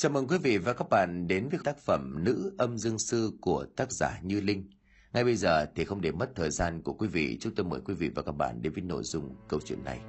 [0.00, 3.32] Chào mừng quý vị và các bạn đến với tác phẩm Nữ âm dương sư
[3.40, 4.70] của tác giả Như Linh.
[5.12, 7.80] Ngay bây giờ thì không để mất thời gian của quý vị, chúng tôi mời
[7.84, 10.00] quý vị và các bạn đến với nội dung câu chuyện này.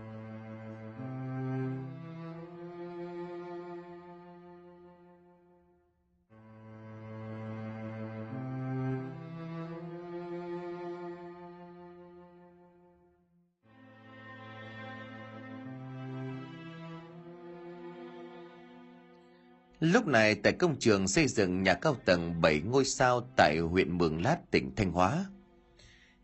[19.82, 23.98] Lúc này tại công trường xây dựng nhà cao tầng 7 ngôi sao tại huyện
[23.98, 25.26] Mường Lát, tỉnh Thanh Hóa.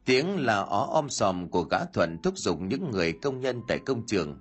[0.06, 3.80] Tiếng là ó om sòm của gã thuận thúc giục những người công nhân tại
[3.86, 4.40] công trường.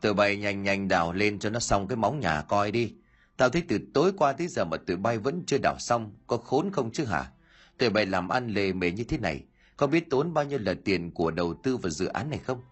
[0.00, 2.94] Tụi bay nhanh nhanh đào lên cho nó xong cái móng nhà coi đi.
[3.36, 6.36] Tao thấy từ tối qua tới giờ mà tụi bay vẫn chưa đào xong, có
[6.36, 7.30] khốn không chứ hả?
[7.78, 9.44] Tụi bay làm ăn lề mề như thế này,
[9.76, 12.62] có biết tốn bao nhiêu là tiền của đầu tư vào dự án này không?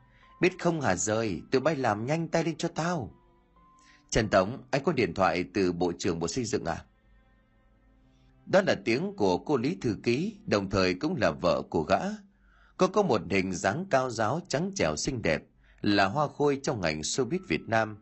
[0.40, 3.17] Biết không hả rời, tụi bay làm nhanh tay lên cho tao.
[4.10, 6.84] Trần Tổng, anh có điện thoại từ Bộ trưởng Bộ Xây dựng à?
[8.46, 11.98] Đó là tiếng của cô Lý Thư Ký, đồng thời cũng là vợ của gã.
[12.76, 15.42] Cô có một hình dáng cao giáo trắng trẻo xinh đẹp,
[15.80, 17.96] là hoa khôi trong ngành showbiz Việt Nam.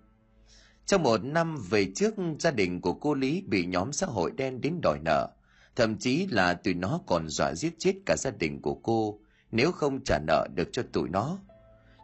[0.87, 4.61] Trong một năm về trước, gia đình của cô Lý bị nhóm xã hội đen
[4.61, 5.29] đến đòi nợ.
[5.77, 9.21] Thậm chí là tụi nó còn dọa giết chết cả gia đình của cô
[9.53, 11.39] nếu không trả nợ được cho tụi nó.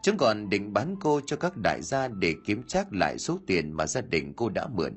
[0.02, 3.72] Chúng còn định bán cô cho các đại gia để kiếm chắc lại số tiền
[3.72, 4.92] mà gia đình cô đã mượn.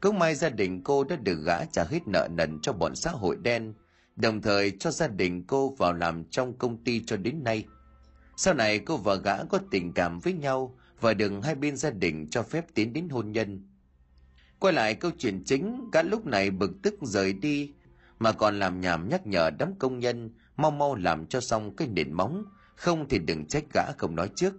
[0.00, 3.10] Cũng may gia đình cô đã được gã trả hết nợ nần cho bọn xã
[3.10, 3.74] hội đen,
[4.16, 7.64] đồng thời cho gia đình cô vào làm trong công ty cho đến nay.
[8.36, 11.90] Sau này cô và gã có tình cảm với nhau và đừng hai bên gia
[11.90, 13.68] đình cho phép tiến đến hôn nhân.
[14.58, 17.72] Quay lại câu chuyện chính, gã lúc này bực tức rời đi,
[18.18, 21.88] mà còn làm nhảm nhắc nhở đám công nhân mau mau làm cho xong cái
[21.88, 22.44] nền móng
[22.76, 24.54] không thì đừng trách gã không nói trước.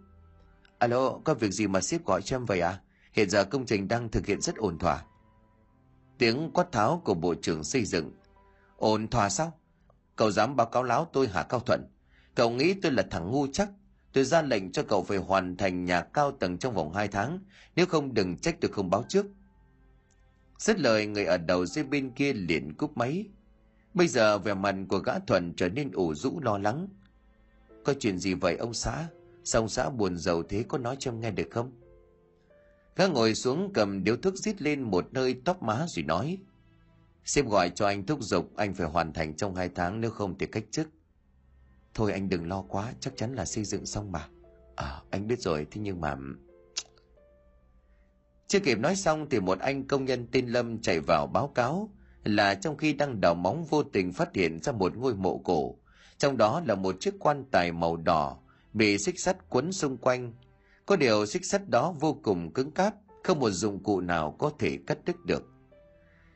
[0.77, 2.79] Alo, có việc gì mà sếp gọi cho em vậy à?
[3.13, 5.03] Hiện giờ công trình đang thực hiện rất ổn thỏa.
[6.17, 8.11] Tiếng quát tháo của bộ trưởng xây dựng.
[8.77, 9.59] Ổn thỏa sao?
[10.15, 11.87] Cậu dám báo cáo láo tôi hả cao thuận?
[12.35, 13.69] Cậu nghĩ tôi là thằng ngu chắc?
[14.13, 17.39] Tôi ra lệnh cho cậu phải hoàn thành nhà cao tầng trong vòng 2 tháng.
[17.75, 19.25] Nếu không, đừng trách tôi không báo trước.
[20.57, 23.25] Dứt lời, người ở đầu dưới bên kia liền cúp máy.
[23.93, 26.87] Bây giờ vẻ mặt của gã thuận trở nên ủ rũ lo lắng.
[27.85, 29.07] Có chuyện gì vậy ông xã?
[29.43, 31.71] Sao ông xã buồn giàu thế có nói cho em nghe được không?
[32.95, 36.37] Gã ngồi xuống cầm điếu thuốc rít lên một nơi tóc má rồi nói.
[37.25, 40.37] Sếp gọi cho anh thúc giục anh phải hoàn thành trong hai tháng nếu không
[40.37, 40.87] thì cách chức.
[41.93, 44.27] Thôi anh đừng lo quá, chắc chắn là xây dựng xong mà.
[44.75, 46.17] À, anh biết rồi, thế nhưng mà...
[48.47, 51.89] Chưa kịp nói xong thì một anh công nhân tên Lâm chạy vào báo cáo
[52.23, 55.75] là trong khi đang đào móng vô tình phát hiện ra một ngôi mộ cổ
[56.17, 58.37] trong đó là một chiếc quan tài màu đỏ
[58.73, 60.33] bị xích sắt quấn xung quanh.
[60.85, 64.51] Có điều xích sắt đó vô cùng cứng cáp, không một dụng cụ nào có
[64.59, 65.43] thể cắt đứt được.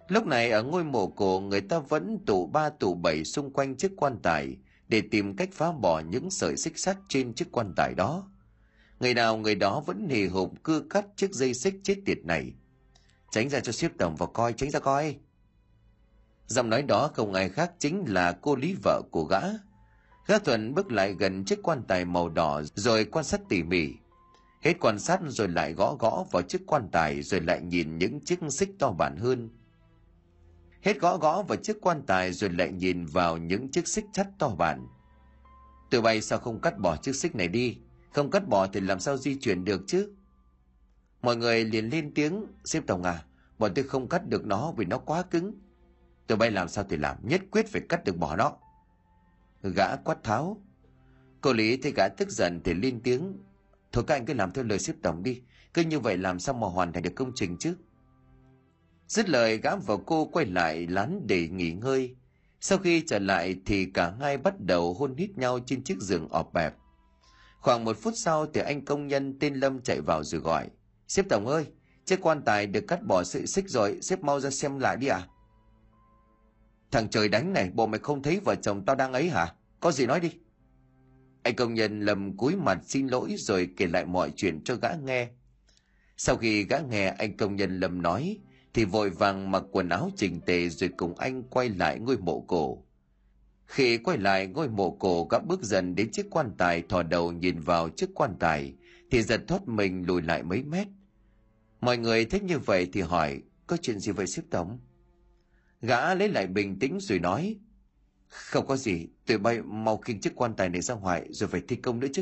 [0.07, 3.75] Lúc này ở ngôi mộ cổ người ta vẫn tụ ba tụ bảy xung quanh
[3.75, 4.57] chiếc quan tài
[4.87, 8.29] để tìm cách phá bỏ những sợi xích sắt trên chiếc quan tài đó.
[8.99, 12.53] Người nào người đó vẫn hì hục cưa cắt chiếc dây xích chết tiệt này.
[13.31, 15.15] Tránh ra cho xếp tổng vào coi, tránh ra coi.
[16.47, 19.41] Giọng nói đó không ai khác chính là cô lý vợ của gã.
[20.29, 23.93] Gã Thuận bước lại gần chiếc quan tài màu đỏ rồi quan sát tỉ mỉ.
[24.61, 28.19] Hết quan sát rồi lại gõ gõ vào chiếc quan tài rồi lại nhìn những
[28.19, 29.49] chiếc xích to bản hơn.
[30.81, 34.27] Hết gõ gõ vào chiếc quan tài rồi lại nhìn vào những chiếc xích sắt
[34.39, 34.87] to bản.
[35.91, 37.77] Từ bay sao không cắt bỏ chiếc xích này đi?
[38.13, 40.13] Không cắt bỏ thì làm sao di chuyển được chứ?
[41.21, 43.23] Mọi người liền lên tiếng, xếp tổng à,
[43.59, 45.53] bọn tôi không cắt được nó vì nó quá cứng.
[46.27, 48.57] Tụi bay làm sao thì làm, nhất quyết phải cắt được bỏ nó.
[49.63, 50.61] Gã quát tháo.
[51.41, 53.37] Cô Lý thấy gã tức giận thì lên tiếng.
[53.91, 55.41] Thôi các anh cứ làm theo lời xếp tổng đi.
[55.73, 57.75] Cứ như vậy làm sao mà hoàn thành được công trình chứ?
[59.07, 62.15] Dứt lời gã và cô quay lại lán để nghỉ ngơi.
[62.61, 66.27] Sau khi trở lại thì cả hai bắt đầu hôn hít nhau trên chiếc giường
[66.29, 66.75] ọp bẹp.
[67.59, 70.69] Khoảng một phút sau thì anh công nhân tên Lâm chạy vào rồi gọi.
[71.07, 71.65] Xếp tổng ơi,
[72.05, 75.07] chiếc quan tài được cắt bỏ sợi xích rồi, xếp mau ra xem lại đi
[75.07, 75.27] à?
[76.91, 79.53] Thằng trời đánh này, bộ mày không thấy vợ chồng tao đang ấy hả?
[79.79, 80.31] Có gì nói đi.
[81.43, 84.89] Anh công nhân lầm cúi mặt xin lỗi rồi kể lại mọi chuyện cho gã
[85.05, 85.29] nghe.
[86.17, 88.37] Sau khi gã nghe anh công nhân lầm nói,
[88.73, 92.41] thì vội vàng mặc quần áo chỉnh tề rồi cùng anh quay lại ngôi mộ
[92.47, 92.83] cổ.
[93.65, 97.31] Khi quay lại ngôi mộ cổ gã bước dần đến chiếc quan tài thò đầu
[97.31, 98.73] nhìn vào chiếc quan tài,
[99.11, 100.87] thì giật thoát mình lùi lại mấy mét.
[101.81, 104.79] Mọi người thấy như vậy thì hỏi, có chuyện gì vậy xếp tổng?
[105.81, 107.57] Gã lấy lại bình tĩnh rồi nói.
[108.27, 111.61] Không có gì, tụi bay mau khiêng chiếc quan tài này ra ngoài rồi phải
[111.67, 112.21] thi công nữa chứ.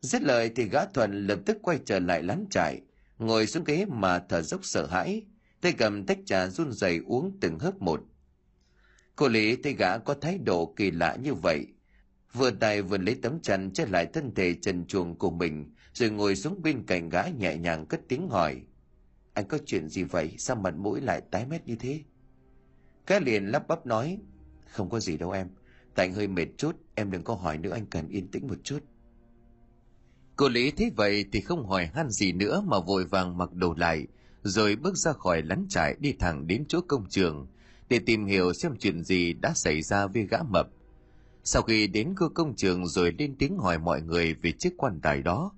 [0.00, 2.80] Dứt lời thì gã thuần lập tức quay trở lại lán trại,
[3.18, 5.26] ngồi xuống ghế mà thở dốc sợ hãi
[5.60, 8.04] tay cầm tách trà run rẩy uống từng hớp một
[9.16, 11.66] cô lý thấy gã có thái độ kỳ lạ như vậy
[12.32, 16.10] vừa tay vừa lấy tấm chăn che lại thân thể trần truồng của mình rồi
[16.10, 18.62] ngồi xuống bên cạnh gã nhẹ nhàng cất tiếng hỏi
[19.34, 22.00] anh có chuyện gì vậy sao mặt mũi lại tái mét như thế
[23.06, 24.18] Cá liền lắp bắp nói,
[24.70, 25.48] không có gì đâu em,
[25.94, 28.58] tại anh hơi mệt chút, em đừng có hỏi nữa, anh cần yên tĩnh một
[28.64, 28.78] chút.
[30.36, 33.74] Cô lý thấy vậy thì không hỏi han gì nữa mà vội vàng mặc đồ
[33.74, 34.06] lại,
[34.42, 37.46] rồi bước ra khỏi lán trại đi thẳng đến chỗ công trường,
[37.88, 40.68] để tìm hiểu xem chuyện gì đã xảy ra với gã mập.
[41.44, 45.00] Sau khi đến cơ công trường rồi lên tiếng hỏi mọi người về chiếc quan
[45.00, 45.52] tài đó.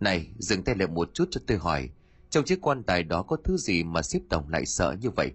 [0.00, 1.90] Này, dừng tay lại một chút cho tôi hỏi,
[2.30, 5.32] trong chiếc quan tài đó có thứ gì mà xếp tổng lại sợ như vậy?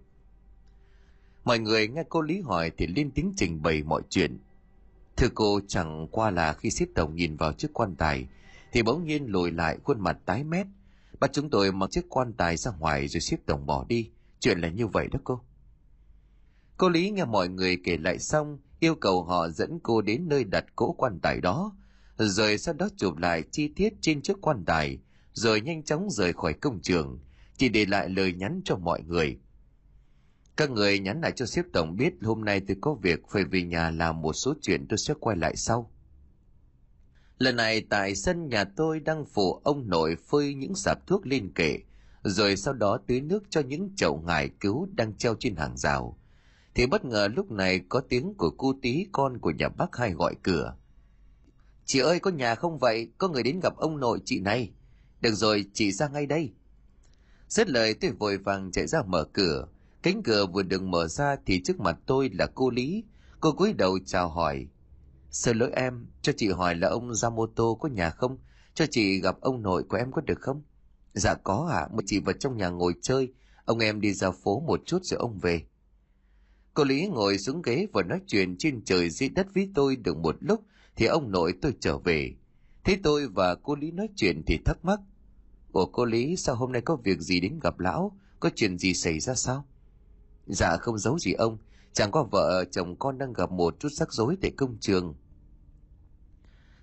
[1.49, 4.39] Mọi người nghe cô lý hỏi thì lên tiếng trình bày mọi chuyện.
[5.17, 8.27] Thưa cô, chẳng qua là khi xếp tổng nhìn vào chiếc quan tài,
[8.71, 10.67] thì bỗng nhiên lùi lại khuôn mặt tái mét.
[11.19, 14.09] Bắt chúng tôi mặc chiếc quan tài ra ngoài rồi xếp tổng bỏ đi.
[14.39, 15.41] Chuyện là như vậy đó cô.
[16.77, 20.43] Cô lý nghe mọi người kể lại xong, yêu cầu họ dẫn cô đến nơi
[20.43, 21.75] đặt cỗ quan tài đó,
[22.17, 24.97] rồi sau đó chụp lại chi tiết trên chiếc quan tài,
[25.33, 27.19] rồi nhanh chóng rời khỏi công trường,
[27.57, 29.39] chỉ để lại lời nhắn cho mọi người
[30.59, 33.63] các người nhắn lại cho sếp tổng biết hôm nay tôi có việc, phải về
[33.63, 35.91] nhà làm một số chuyện tôi sẽ quay lại sau.
[37.37, 41.51] Lần này tại sân nhà tôi đang phủ ông nội phơi những sạp thuốc lên
[41.55, 41.79] kệ,
[42.23, 46.17] rồi sau đó tưới nước cho những chậu ngải cứu đang treo trên hàng rào.
[46.75, 50.11] Thì bất ngờ lúc này có tiếng của cô tí con của nhà bác hai
[50.11, 50.75] gọi cửa.
[51.85, 53.11] Chị ơi, có nhà không vậy?
[53.17, 54.71] Có người đến gặp ông nội chị này.
[55.21, 56.53] Được rồi, chị ra ngay đây.
[57.49, 59.67] Xét lời tôi vội vàng chạy ra mở cửa
[60.03, 63.03] cánh cửa vừa được mở ra thì trước mặt tôi là cô lý.
[63.39, 64.67] Cô cúi đầu chào hỏi.
[65.31, 68.37] Xin lỗi em cho chị hỏi là ông Yamoto có nhà không?
[68.73, 70.61] Cho chị gặp ông nội của em có được không?
[71.13, 73.33] Dạ có ạ à, một chị vào trong nhà ngồi chơi.
[73.65, 75.61] Ông em đi ra phố một chút rồi ông về.
[76.73, 80.17] Cô lý ngồi xuống ghế và nói chuyện trên trời dưới đất với tôi được
[80.17, 80.63] một lúc
[80.95, 82.33] thì ông nội tôi trở về.
[82.83, 84.99] Thấy tôi và cô lý nói chuyện thì thắc mắc.
[85.71, 88.17] Ủa cô lý sao hôm nay có việc gì đến gặp lão?
[88.39, 89.65] Có chuyện gì xảy ra sao?
[90.49, 91.57] Dạ không giấu gì ông,
[91.93, 95.15] chẳng có vợ, chồng con đang gặp một chút rắc rối tại công trường.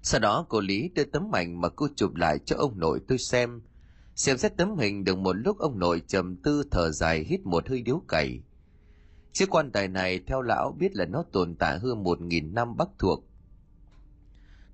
[0.03, 3.19] Sau đó cô lý đưa tấm ảnh mà cô chụp lại cho ông nội tôi
[3.19, 3.63] xem.
[4.15, 7.69] Xem xét tấm hình được một lúc ông nội trầm tư thở dài hít một
[7.69, 8.41] hơi điếu cày.
[9.33, 12.77] Chiếc quan tài này theo lão biết là nó tồn tại hơn một nghìn năm
[12.77, 13.25] bắc thuộc.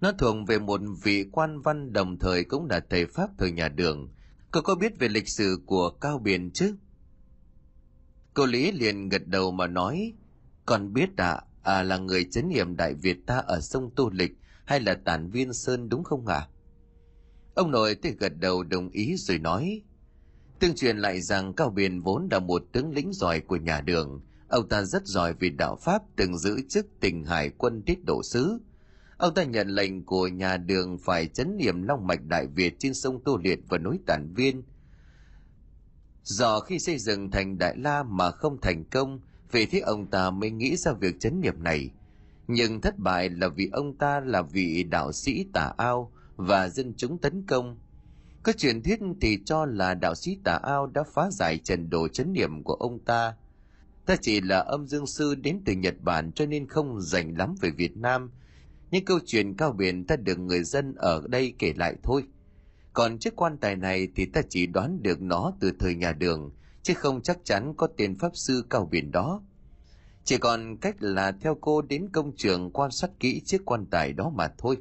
[0.01, 3.69] Nó thuộc về một vị quan văn đồng thời cũng là thầy pháp thời nhà
[3.69, 4.09] đường.
[4.51, 6.77] Cậu có biết về lịch sử của cao biển chứ?
[8.35, 10.13] Cô lý liền gật đầu mà nói
[10.67, 14.11] còn biết ạ à, à là người chấn hiểm đại việt ta ở sông tô
[14.13, 14.33] lịch
[14.65, 16.37] hay là tản viên sơn đúng không ạ?
[16.37, 16.49] À?
[17.55, 19.83] ông nội thì gật đầu đồng ý rồi nói
[20.63, 24.21] tương truyền lại rằng cao biển vốn là một tướng lĩnh giỏi của nhà đường.
[24.49, 28.23] Ông ta rất giỏi vì đạo pháp từng giữ chức tình hải quân tiết độ
[28.23, 28.59] sứ.
[29.17, 32.95] Ông ta nhận lệnh của nhà đường phải chấn niệm long mạch đại việt trên
[32.95, 34.63] sông tô liệt và núi tản viên
[36.25, 39.21] do khi xây dựng thành đại la mà không thành công
[39.51, 41.91] vì thế ông ta mới nghĩ ra việc chấn niệm này.
[42.49, 46.95] Nhưng thất bại là vì ông ta là vị đạo sĩ tà ao và dân
[46.97, 47.79] chúng tấn công.
[48.43, 52.09] Có truyền thuyết thì cho là đạo sĩ tà ao đã phá giải trần đồ
[52.09, 53.35] chấn niệm của ông ta.
[54.07, 57.55] Ta chỉ là âm dương sư đến từ nhật bản cho nên không dành lắm
[57.61, 58.31] về việt nam.
[58.91, 62.25] Những câu chuyện cao biển ta được người dân ở đây kể lại thôi
[62.93, 66.51] còn chiếc quan tài này thì ta chỉ đoán được nó từ thời nhà đường,
[66.83, 69.43] chứ không chắc chắn có tên pháp sư cao biển đó.
[70.25, 74.13] Chỉ còn cách là theo cô đến công trường quan sát kỹ chiếc quan tài
[74.13, 74.77] đó mà thôi.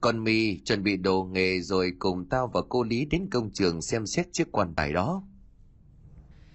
[0.00, 3.82] Còn mi chuẩn bị đồ nghề rồi cùng tao và cô lý đến công trường
[3.82, 5.22] xem xét chiếc quan tài đó.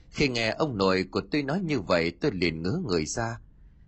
[0.09, 3.39] Khi nghe ông nội của tôi nói như vậy, tôi liền ngứa người ra.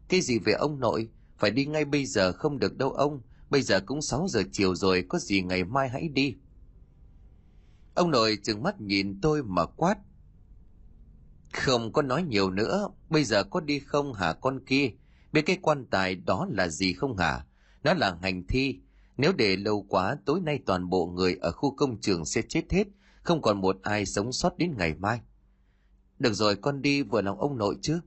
[0.09, 1.09] Cái gì về ông nội?
[1.37, 3.21] Phải đi ngay bây giờ không được đâu ông.
[3.49, 6.35] Bây giờ cũng 6 giờ chiều rồi, có gì ngày mai hãy đi
[7.97, 9.97] ông nội trừng mắt nhìn tôi mà quát.
[11.53, 14.91] Không có nói nhiều nữa, bây giờ có đi không hả con kia?
[15.33, 17.45] Biết cái quan tài đó là gì không hả?
[17.83, 18.79] Nó là hành thi.
[19.17, 22.63] Nếu để lâu quá, tối nay toàn bộ người ở khu công trường sẽ chết
[22.71, 22.87] hết,
[23.21, 25.21] không còn một ai sống sót đến ngày mai.
[26.19, 27.99] Được rồi, con đi, vừa lòng ông nội chứ.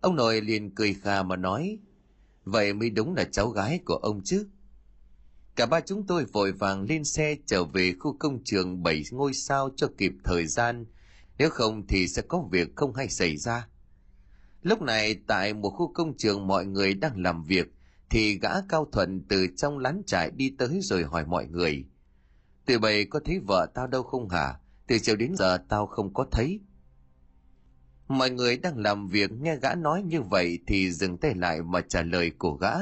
[0.00, 1.78] Ông nội liền cười khà mà nói,
[2.44, 4.46] vậy mới đúng là cháu gái của ông chứ
[5.56, 9.34] cả ba chúng tôi vội vàng lên xe trở về khu công trường bảy ngôi
[9.34, 10.86] sao cho kịp thời gian
[11.38, 13.68] nếu không thì sẽ có việc không hay xảy ra
[14.62, 17.66] lúc này tại một khu công trường mọi người đang làm việc
[18.10, 21.84] thì gã cao thuận từ trong lán trại đi tới rồi hỏi mọi người
[22.66, 24.54] từ bầy có thấy vợ tao đâu không hả?
[24.86, 26.60] Từ chiều đến giờ tao không có thấy.
[28.08, 31.80] Mọi người đang làm việc nghe gã nói như vậy thì dừng tay lại mà
[31.80, 32.72] trả lời của gã.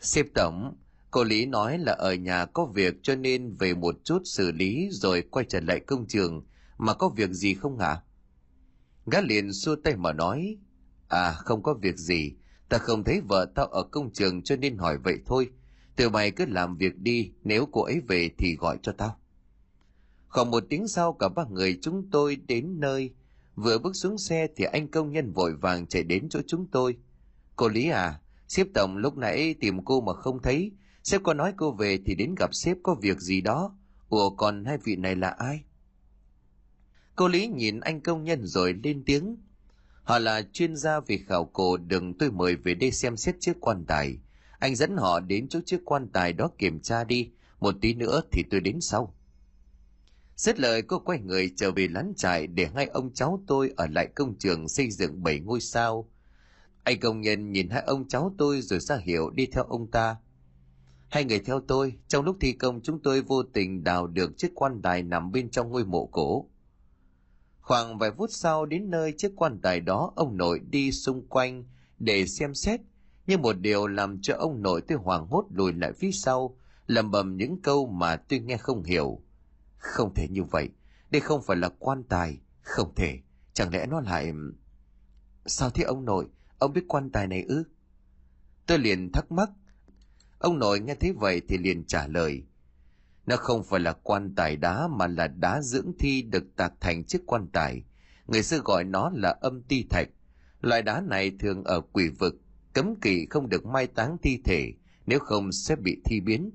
[0.00, 0.76] Xếp tổng,
[1.12, 4.88] cô Lý nói là ở nhà có việc cho nên về một chút xử lý
[4.90, 6.46] rồi quay trở lại công trường
[6.78, 8.00] mà có việc gì không hả?
[9.06, 10.56] Gã liền xua tay mà nói,
[11.08, 12.32] à không có việc gì,
[12.68, 15.50] ta không thấy vợ tao ở công trường cho nên hỏi vậy thôi.
[15.96, 19.16] Từ mày cứ làm việc đi, nếu cô ấy về thì gọi cho tao.
[20.28, 23.14] Khoảng một tiếng sau cả ba người chúng tôi đến nơi.
[23.54, 26.96] Vừa bước xuống xe thì anh công nhân vội vàng chạy đến chỗ chúng tôi.
[27.56, 30.72] Cô Lý à, sếp tổng lúc nãy tìm cô mà không thấy.
[31.02, 33.76] Sếp có nói cô về thì đến gặp sếp có việc gì đó.
[34.08, 35.62] Ủa, còn hai vị này là ai?
[37.16, 39.36] Cô Lý nhìn anh công nhân rồi lên tiếng.
[40.02, 43.56] Họ là chuyên gia về khảo cổ đừng tôi mời về đây xem xét chiếc
[43.60, 44.18] quan tài.
[44.58, 47.30] Anh dẫn họ đến chỗ chiếc quan tài đó kiểm tra đi.
[47.60, 49.14] Một tí nữa thì tôi đến sau.
[50.36, 53.86] Xét lời, cô quay người trở về lán trại để hai ông cháu tôi ở
[53.86, 56.10] lại công trường xây dựng bảy ngôi sao.
[56.84, 60.16] Anh công nhân nhìn hai ông cháu tôi rồi ra hiệu đi theo ông ta.
[61.12, 64.52] Hai người theo tôi, trong lúc thi công chúng tôi vô tình đào được chiếc
[64.54, 66.48] quan tài nằm bên trong ngôi mộ cổ.
[67.60, 71.64] Khoảng vài phút sau đến nơi chiếc quan tài đó ông nội đi xung quanh
[71.98, 72.80] để xem xét,
[73.26, 77.10] nhưng một điều làm cho ông nội tôi hoảng hốt lùi lại phía sau, lầm
[77.10, 79.20] bầm những câu mà tôi nghe không hiểu.
[79.76, 80.68] Không thể như vậy,
[81.10, 83.18] đây không phải là quan tài, không thể,
[83.52, 84.32] chẳng lẽ nó lại...
[85.46, 86.26] Sao thế ông nội,
[86.58, 87.64] ông biết quan tài này ư?
[88.66, 89.50] Tôi liền thắc mắc.
[90.42, 92.42] Ông nội nghe thấy vậy thì liền trả lời.
[93.26, 97.04] Nó không phải là quan tài đá mà là đá dưỡng thi được tạc thành
[97.04, 97.82] chiếc quan tài.
[98.26, 100.08] Người xưa gọi nó là âm ti thạch.
[100.60, 102.34] Loại đá này thường ở quỷ vực,
[102.72, 104.72] cấm kỵ không được mai táng thi thể,
[105.06, 106.50] nếu không sẽ bị thi biến.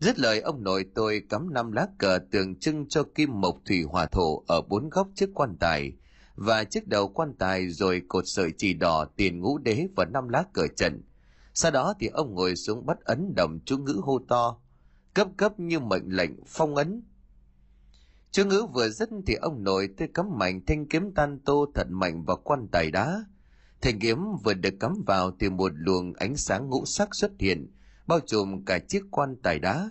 [0.00, 3.82] Dứt lời ông nội tôi cắm năm lá cờ tượng trưng cho kim mộc thủy
[3.82, 5.92] hỏa thổ ở bốn góc chiếc quan tài
[6.34, 10.28] và chiếc đầu quan tài rồi cột sợi chỉ đỏ tiền ngũ đế và năm
[10.28, 11.02] lá cờ trận.
[11.60, 14.60] Sau đó thì ông ngồi xuống bắt ấn đồng chú ngữ hô to,
[15.14, 17.02] cấp cấp như mệnh lệnh phong ấn.
[18.30, 21.86] Chú ngữ vừa dứt thì ông nội tôi cắm mạnh thanh kiếm tan tô thật
[21.90, 23.24] mạnh vào quan tài đá.
[23.80, 27.72] Thanh kiếm vừa được cắm vào thì một luồng ánh sáng ngũ sắc xuất hiện,
[28.06, 29.90] bao trùm cả chiếc quan tài đá.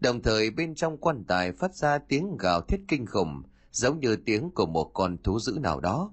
[0.00, 3.42] Đồng thời bên trong quan tài phát ra tiếng gào thét kinh khủng,
[3.72, 6.12] giống như tiếng của một con thú dữ nào đó.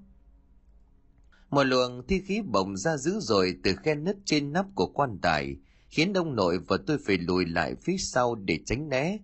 [1.50, 5.18] Một luồng thi khí bồng ra dữ dội từ khe nứt trên nắp của quan
[5.22, 5.56] tài,
[5.90, 9.18] khiến ông nội và tôi phải lùi lại phía sau để tránh né,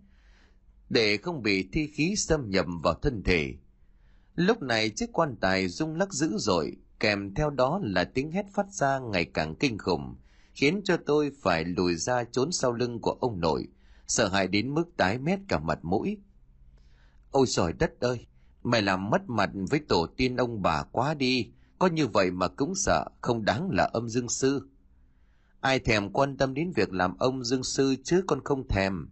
[0.90, 3.54] để không bị thi khí xâm nhập vào thân thể.
[4.36, 8.46] Lúc này chiếc quan tài rung lắc dữ dội, kèm theo đó là tiếng hét
[8.54, 10.16] phát ra ngày càng kinh khủng,
[10.54, 13.68] khiến cho tôi phải lùi ra trốn sau lưng của ông nội,
[14.08, 16.18] sợ hãi đến mức tái mét cả mặt mũi.
[17.32, 18.26] Ôi trời đất ơi,
[18.64, 22.48] mày làm mất mặt với tổ tiên ông bà quá đi, có như vậy mà
[22.48, 24.68] cũng sợ, không đáng là âm dương sư.
[25.60, 29.10] Ai thèm quan tâm đến việc làm ông dương sư chứ con không thèm.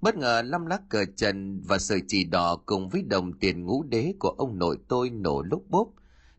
[0.00, 3.82] Bất ngờ lăm lá cờ trần và sợi chỉ đỏ cùng với đồng tiền ngũ
[3.82, 5.88] đế của ông nội tôi nổ lúc bốp,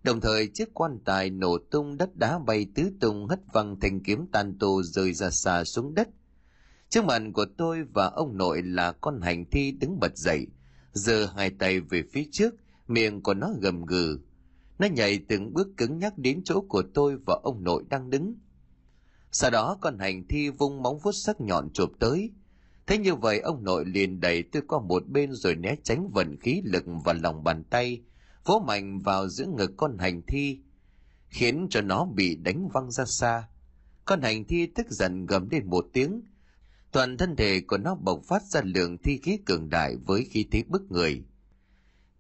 [0.08, 4.04] Đồng thời chiếc quan tài nổ tung đất đá bay tứ tung hất văng thanh
[4.04, 6.10] kiếm tan tù rơi ra xa xuống đất.
[6.90, 10.48] Trước mặt của tôi và ông nội là con hành thi đứng bật dậy,
[10.94, 12.56] giơ hai tay về phía trước,
[12.88, 14.20] miệng của nó gầm gừ.
[14.80, 18.36] Nó nhảy từng bước cứng nhắc đến chỗ của tôi và ông nội đang đứng.
[19.32, 22.32] Sau đó con hành thi vung móng vuốt sắc nhọn chụp tới.
[22.88, 26.40] Thế như vậy ông nội liền đẩy tôi qua một bên rồi né tránh vận
[26.40, 28.02] khí lực và lòng bàn tay,
[28.46, 30.60] vỗ mạnh vào giữa ngực con hành thi,
[31.30, 33.48] khiến cho nó bị đánh văng ra xa.
[34.06, 36.22] Con hành thi tức giận gầm lên một tiếng,
[36.92, 40.46] toàn thân thể của nó bộc phát ra lượng thi khí cường đại với khí
[40.52, 41.24] thế bức người.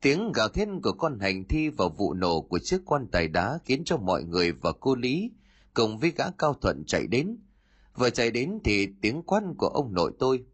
[0.01, 3.59] Tiếng gào thét của con hành thi và vụ nổ của chiếc quan tài đá
[3.65, 5.31] khiến cho mọi người và cô Lý
[5.73, 7.37] cùng với gã cao thuận chạy đến.
[7.95, 10.45] Vừa chạy đến thì tiếng quát của ông nội tôi.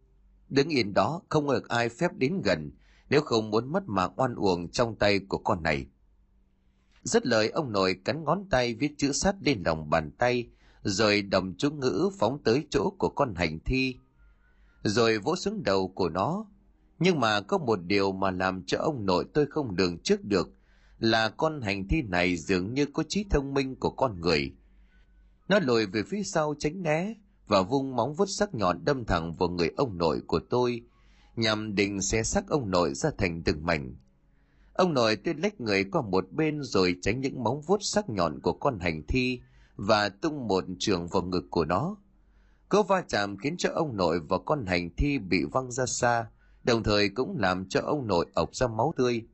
[0.49, 2.71] Đứng yên đó không được ai phép đến gần
[3.09, 5.87] nếu không muốn mất mạng oan uổng trong tay của con này.
[7.03, 10.49] Rất lời ông nội cắn ngón tay viết chữ sắt lên lòng bàn tay,
[10.83, 13.95] rồi đồng chú ngữ phóng tới chỗ của con hành thi,
[14.83, 16.45] rồi vỗ xuống đầu của nó.
[16.99, 20.49] Nhưng mà có một điều mà làm cho ông nội tôi không lường trước được
[20.99, 24.53] là con hành thi này dường như có trí thông minh của con người.
[25.47, 27.13] Nó lùi về phía sau tránh né
[27.47, 30.81] và vung móng vuốt sắc nhọn đâm thẳng vào người ông nội của tôi,
[31.35, 33.95] nhằm định xé xác ông nội ra thành từng mảnh.
[34.73, 38.39] Ông nội tôi lách người qua một bên rồi tránh những móng vuốt sắc nhọn
[38.39, 39.41] của con hành thi
[39.75, 41.95] và tung một trường vào ngực của nó.
[42.69, 46.27] Cú va chạm khiến cho ông nội và con hành thi bị văng ra xa,
[46.63, 49.25] đồng thời cũng làm cho ông nội ộc ra máu tươi.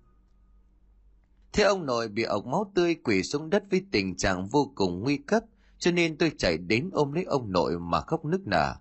[1.54, 5.00] Thế ông nội bị ộc máu tươi quỳ xuống đất với tình trạng vô cùng
[5.00, 5.44] nguy cấp,
[5.78, 8.76] cho nên tôi chạy đến ôm lấy ông nội mà khóc nức nở.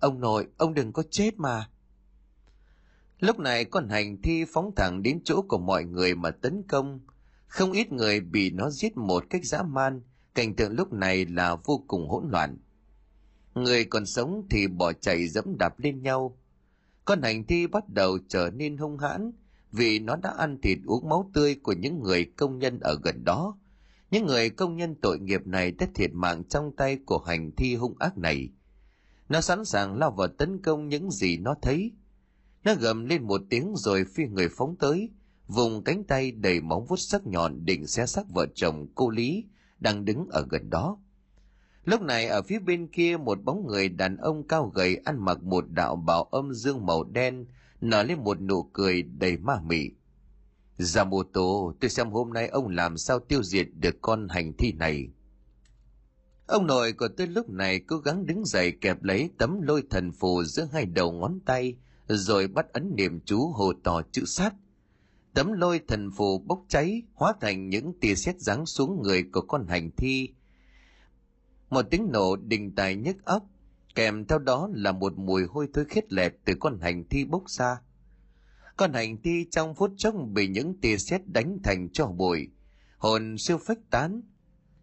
[0.00, 1.70] Ông nội, ông đừng có chết mà.
[3.20, 7.00] Lúc này con hành thi phóng thẳng đến chỗ của mọi người mà tấn công.
[7.46, 10.02] Không ít người bị nó giết một cách dã man,
[10.34, 12.58] cảnh tượng lúc này là vô cùng hỗn loạn.
[13.54, 16.38] Người còn sống thì bỏ chạy dẫm đạp lên nhau.
[17.06, 19.32] Con hành thi bắt đầu trở nên hung hãn
[19.72, 23.24] vì nó đã ăn thịt uống máu tươi của những người công nhân ở gần
[23.24, 23.58] đó.
[24.10, 27.74] Những người công nhân tội nghiệp này đã thiệt mạng trong tay của hành thi
[27.74, 28.48] hung ác này.
[29.28, 31.92] Nó sẵn sàng lao vào tấn công những gì nó thấy.
[32.64, 35.10] Nó gầm lên một tiếng rồi phi người phóng tới,
[35.46, 39.44] vùng cánh tay đầy móng vuốt sắc nhọn định xé xác vợ chồng cô Lý
[39.78, 40.98] đang đứng ở gần đó.
[41.86, 45.42] Lúc này ở phía bên kia một bóng người đàn ông cao gầy ăn mặc
[45.42, 47.46] một đạo bào âm dương màu đen
[47.80, 49.90] nở lên một nụ cười đầy ma mị.
[50.78, 54.52] Yamamoto mô tô, tôi xem hôm nay ông làm sao tiêu diệt được con hành
[54.58, 55.08] thi này.
[56.46, 60.12] Ông nội của tôi lúc này cố gắng đứng dậy kẹp lấy tấm lôi thần
[60.12, 61.76] phù giữa hai đầu ngón tay,
[62.08, 64.54] rồi bắt ấn niệm chú hồ tỏ chữ sát.
[65.34, 69.40] Tấm lôi thần phù bốc cháy, hóa thành những tia sét giáng xuống người của
[69.40, 70.28] con hành thi.
[71.70, 73.42] Một tiếng nổ đình tài nhức óc,
[73.94, 77.50] kèm theo đó là một mùi hôi thối khét lẹt từ con hành thi bốc
[77.50, 77.80] ra.
[78.76, 82.48] Con hành thi trong phút chốc bị những tia sét đánh thành cho bụi,
[82.98, 84.22] hồn siêu phách tán,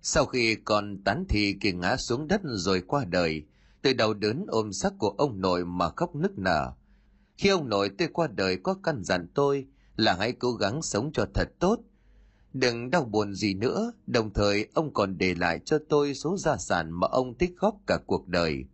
[0.01, 3.45] sau khi con tán thì kia ngã xuống đất rồi qua đời,
[3.81, 6.73] từ đầu đớn ôm xác của ông nội mà khóc nức nở.
[7.37, 11.11] Khi ông nội tôi qua đời có căn dặn tôi là hãy cố gắng sống
[11.13, 11.79] cho thật tốt.
[12.53, 16.57] Đừng đau buồn gì nữa, đồng thời ông còn để lại cho tôi số gia
[16.57, 18.65] sản mà ông tích góp cả cuộc đời.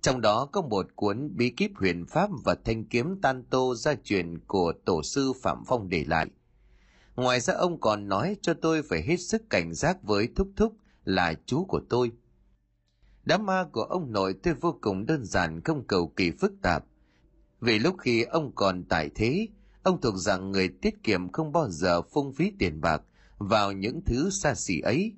[0.00, 3.94] Trong đó có một cuốn bí kíp huyền pháp và thanh kiếm tan tô gia
[3.94, 6.26] truyền của tổ sư Phạm Phong để lại.
[7.16, 10.76] Ngoài ra ông còn nói cho tôi phải hết sức cảnh giác với Thúc Thúc
[11.04, 12.12] là chú của tôi.
[13.24, 16.84] Đám ma của ông nội tôi vô cùng đơn giản không cầu kỳ phức tạp.
[17.60, 19.46] Vì lúc khi ông còn tại thế,
[19.88, 23.02] ông thuộc rằng người tiết kiệm không bao giờ phung phí tiền bạc
[23.38, 25.12] vào những thứ xa xỉ ấy.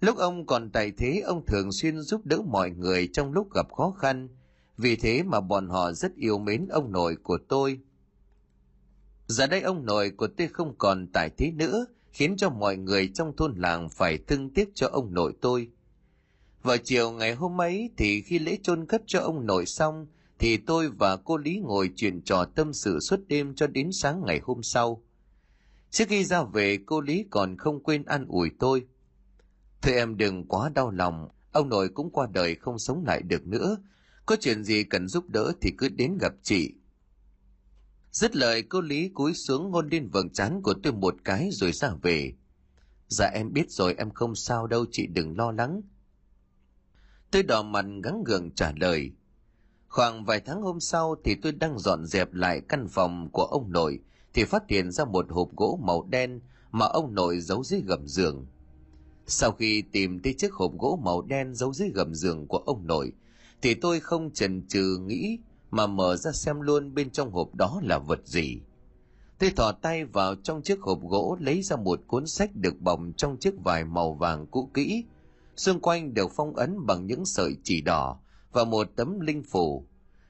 [0.00, 3.72] Lúc ông còn tại thế, ông thường xuyên giúp đỡ mọi người trong lúc gặp
[3.72, 4.28] khó khăn,
[4.76, 7.80] vì thế mà bọn họ rất yêu mến ông nội của tôi–
[9.26, 13.10] Giờ đây ông nội của tôi không còn tại thế nữa, khiến cho mọi người
[13.14, 15.68] trong thôn làng phải thương tiếc cho ông nội tôi.
[16.62, 20.06] Vào chiều ngày hôm ấy thì khi lễ chôn cất cho ông nội xong,
[20.44, 24.22] thì tôi và cô Lý ngồi chuyện trò tâm sự suốt đêm cho đến sáng
[24.26, 25.02] ngày hôm sau.
[25.90, 28.86] Trước khi ra về, cô Lý còn không quên an ủi tôi.
[29.82, 33.46] Thưa em đừng quá đau lòng, ông nội cũng qua đời không sống lại được
[33.46, 33.76] nữa.
[34.26, 36.74] Có chuyện gì cần giúp đỡ thì cứ đến gặp chị,
[38.10, 41.72] Dứt lời cô Lý cúi xuống hôn lên vầng trán của tôi một cái rồi
[41.72, 42.32] ra về.
[43.08, 45.80] Dạ em biết rồi em không sao đâu chị đừng lo lắng.
[47.30, 49.12] Tôi đỏ mặt gắng gượng trả lời.
[49.94, 53.72] Khoảng vài tháng hôm sau thì tôi đang dọn dẹp lại căn phòng của ông
[53.72, 53.98] nội,
[54.32, 56.40] thì phát hiện ra một hộp gỗ màu đen
[56.72, 58.46] mà ông nội giấu dưới gầm giường.
[59.26, 62.86] Sau khi tìm thấy chiếc hộp gỗ màu đen giấu dưới gầm giường của ông
[62.86, 63.12] nội,
[63.62, 65.38] thì tôi không chần chừ nghĩ
[65.70, 68.60] mà mở ra xem luôn bên trong hộp đó là vật gì.
[69.38, 73.00] Tôi thò tay vào trong chiếc hộp gỗ lấy ra một cuốn sách được bọc
[73.16, 75.04] trong chiếc vải màu vàng cũ kỹ.
[75.56, 78.18] Xung quanh đều phong ấn bằng những sợi chỉ đỏ
[78.54, 79.86] và một tấm linh phủ.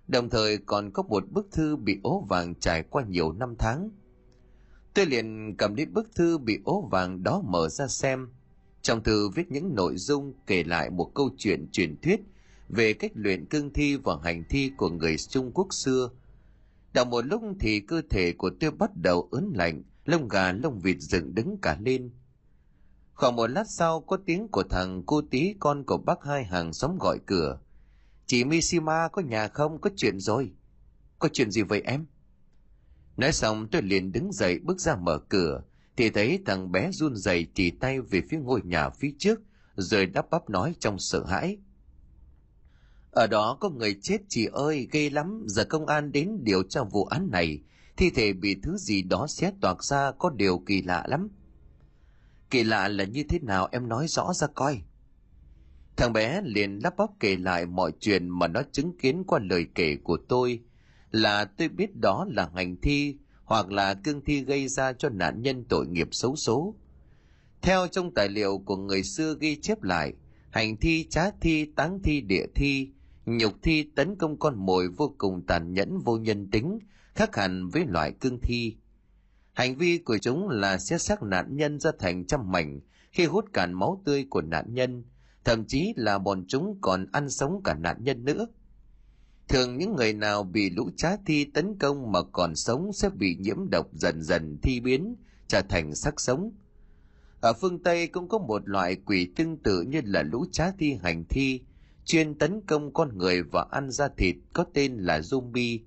[0.08, 3.90] Đồng thời còn có một bức thư bị ố vàng trải qua nhiều năm tháng.
[4.94, 8.28] Tôi liền cầm đến bức thư bị ố vàng đó mở ra xem.
[8.82, 12.20] Trong thư viết những nội dung kể lại một câu chuyện truyền thuyết
[12.68, 16.10] về cách luyện cương thi và hành thi của người Trung Quốc xưa.
[16.94, 20.78] Đọc một lúc thì cơ thể của tôi bắt đầu ớn lạnh, lông gà lông
[20.78, 22.10] vịt dựng đứng cả lên.
[23.14, 26.72] Khoảng một lát sau có tiếng của thằng cô tí con của bác hai hàng
[26.72, 27.58] xóm gọi cửa.
[28.26, 29.80] Chị Mishima có nhà không?
[29.80, 30.52] Có chuyện rồi.
[31.18, 32.06] Có chuyện gì vậy em?
[33.16, 35.62] Nói xong tôi liền đứng dậy bước ra mở cửa,
[35.96, 39.40] thì thấy thằng bé run rẩy chỉ tay về phía ngôi nhà phía trước,
[39.76, 41.58] rồi đắp bắp nói trong sợ hãi.
[43.10, 46.82] Ở đó có người chết chị ơi, ghê lắm, giờ công an đến điều tra
[46.82, 47.60] vụ án này,
[47.96, 51.28] thi thể bị thứ gì đó xé toạc ra có điều kỳ lạ lắm.
[52.50, 54.82] Kỳ lạ là như thế nào em nói rõ ra coi.
[55.96, 59.66] Thằng bé liền lắp bắp kể lại mọi chuyện mà nó chứng kiến qua lời
[59.74, 60.60] kể của tôi,
[61.10, 65.42] là tôi biết đó là hành thi hoặc là cương thi gây ra cho nạn
[65.42, 66.74] nhân tội nghiệp xấu số.
[67.62, 70.12] Theo trong tài liệu của người xưa ghi chép lại,
[70.50, 72.90] hành thi, trá thi, táng thi, địa thi
[73.26, 76.78] nhục thi tấn công con mồi vô cùng tàn nhẫn vô nhân tính
[77.14, 78.76] khác hẳn với loại cương thi.
[79.52, 82.80] Hành vi của chúng là xét xác nạn nhân ra thành trăm mảnh
[83.12, 85.04] khi hút cạn máu tươi của nạn nhân
[85.44, 88.46] thậm chí là bọn chúng còn ăn sống cả nạn nhân nữa.
[89.48, 93.36] Thường những người nào bị lũ trá thi tấn công mà còn sống sẽ bị
[93.40, 95.16] nhiễm độc dần dần thi biến,
[95.48, 96.52] trở thành xác sống.
[97.40, 100.98] Ở phương tây cũng có một loại quỷ tương tự như là lũ trá thi
[101.02, 101.60] hành thi,
[102.04, 105.80] chuyên tấn công con người và ăn da thịt có tên là zombie.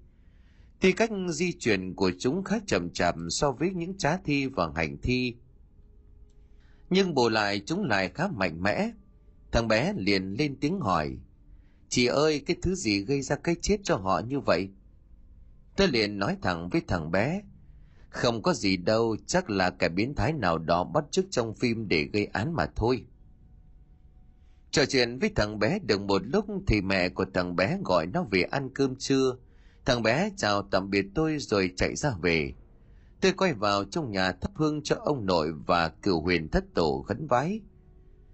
[0.82, 4.72] Thì cách di chuyển của chúng khá chậm chạp so với những trá thi và
[4.76, 5.36] hành thi.
[6.89, 8.91] Nhưng bù lại chúng lại khá mạnh mẽ
[9.58, 11.17] thằng bé liền lên tiếng hỏi,
[11.89, 14.70] chị ơi, cái thứ gì gây ra cái chết cho họ như vậy?
[15.76, 17.41] Tôi liền nói thẳng với thằng bé,
[18.10, 21.88] không có gì đâu, chắc là kẻ biến thái nào đó bắt chước trong phim
[21.88, 23.06] để gây án mà thôi.
[24.72, 28.24] Trò chuyện với thằng bé được một lúc thì mẹ của thằng bé gọi nó
[28.32, 29.36] về ăn cơm trưa.
[29.86, 32.54] Thằng bé chào tạm biệt tôi rồi chạy ra về.
[33.22, 37.06] Tôi quay vào trong nhà thắp hương cho ông nội và cửu huyền thất tổ
[37.08, 37.62] khấn vái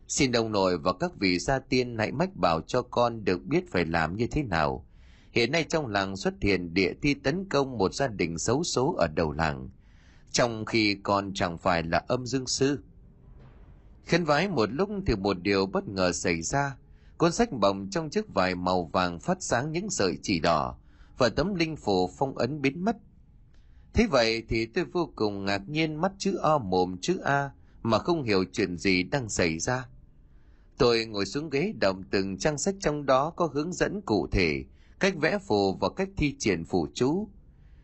[0.07, 3.71] xin ông nội và các vị gia tiên hãy mách bảo cho con được biết
[3.71, 4.85] phải làm như thế nào.
[5.31, 8.95] Hiện nay trong làng xuất hiện địa thi tấn công một gia đình xấu số
[8.97, 9.69] ở đầu làng.
[10.31, 12.79] Trong khi con chẳng phải là âm dương sư.
[14.07, 16.75] Khấn vái một lúc thì một điều bất ngờ xảy ra.
[17.17, 20.77] Cuốn sách bồng trong chiếc vải màu vàng phát sáng những sợi chỉ đỏ
[21.17, 22.97] và tấm linh phù phong ấn biến mất.
[23.93, 27.49] Thế vậy thì tôi vô cùng ngạc nhiên mắt chữ o mồm chữ a
[27.83, 29.87] mà không hiểu chuyện gì đang xảy ra
[30.77, 34.63] tôi ngồi xuống ghế đọc từng trang sách trong đó có hướng dẫn cụ thể
[34.99, 37.27] cách vẽ phù và cách thi triển phù chú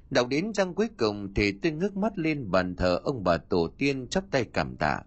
[0.10, 3.69] đọc đến trang cuối cùng thì tôi ngước mắt lên bàn thờ ông bà tổ
[3.78, 5.04] tiên chắp tay cảm tạ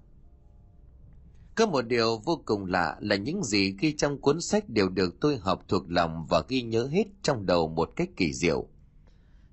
[1.54, 5.20] có một điều vô cùng lạ là những gì ghi trong cuốn sách đều được
[5.20, 8.68] tôi học thuộc lòng và ghi nhớ hết trong đầu một cách kỳ diệu.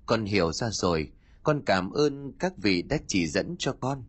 [0.06, 1.10] Con hiểu ra rồi,
[1.42, 4.04] con cảm ơn các vị đã chỉ dẫn cho con.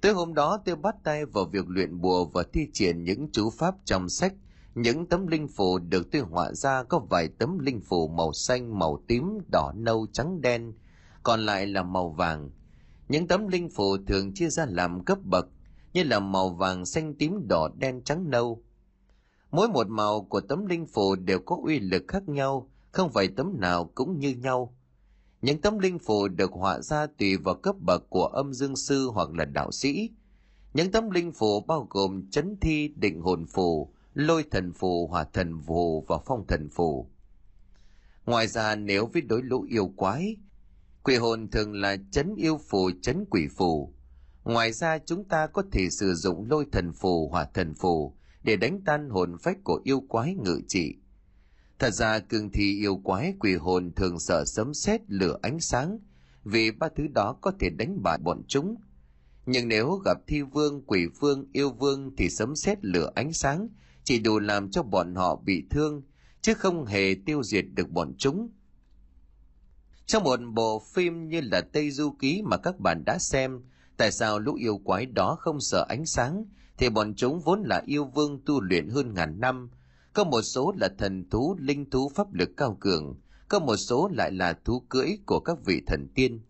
[0.00, 3.50] Tới hôm đó tôi bắt tay vào việc luyện bùa và thi triển những chú
[3.50, 4.34] pháp trong sách.
[4.74, 8.78] Những tấm linh phù được tôi họa ra có vài tấm linh phù màu xanh,
[8.78, 10.72] màu tím, đỏ, nâu, trắng, đen,
[11.22, 12.50] còn lại là màu vàng.
[13.08, 15.46] Những tấm linh phù thường chia ra làm cấp bậc
[15.92, 18.62] như là màu vàng xanh tím đỏ đen trắng nâu
[19.50, 23.28] mỗi một màu của tấm linh phù đều có uy lực khác nhau không phải
[23.28, 24.76] tấm nào cũng như nhau
[25.42, 29.10] những tấm linh phù được họa ra tùy vào cấp bậc của âm dương sư
[29.14, 30.10] hoặc là đạo sĩ.
[30.74, 35.24] Những tấm linh phù bao gồm chấn thi, định hồn phù, lôi thần phù, hỏa
[35.24, 37.10] thần phù và phong thần phù.
[38.26, 40.36] Ngoài ra, nếu với đối lũ yêu quái,
[41.02, 43.94] quỷ hồn thường là chấn yêu phù, chấn quỷ phù.
[44.44, 48.56] Ngoài ra, chúng ta có thể sử dụng lôi thần phù, hỏa thần phù để
[48.56, 50.96] đánh tan hồn phách của yêu quái ngự trị.
[51.80, 55.98] Thật ra cương thi yêu quái quỷ hồn thường sợ sấm sét lửa ánh sáng
[56.44, 58.74] vì ba thứ đó có thể đánh bại bọn chúng.
[59.46, 63.68] Nhưng nếu gặp thi vương, quỷ vương, yêu vương thì sấm sét lửa ánh sáng
[64.04, 66.02] chỉ đủ làm cho bọn họ bị thương
[66.40, 68.50] chứ không hề tiêu diệt được bọn chúng.
[70.06, 73.60] Trong một bộ phim như là Tây Du Ký mà các bạn đã xem,
[74.00, 76.44] Tại sao lũ yêu quái đó không sợ ánh sáng,
[76.78, 79.70] thì bọn chúng vốn là yêu vương tu luyện hơn ngàn năm.
[80.20, 84.10] Có một số là thần thú, linh thú pháp lực cao cường, có một số
[84.12, 86.40] lại là thú cưỡi của các vị thần tiên.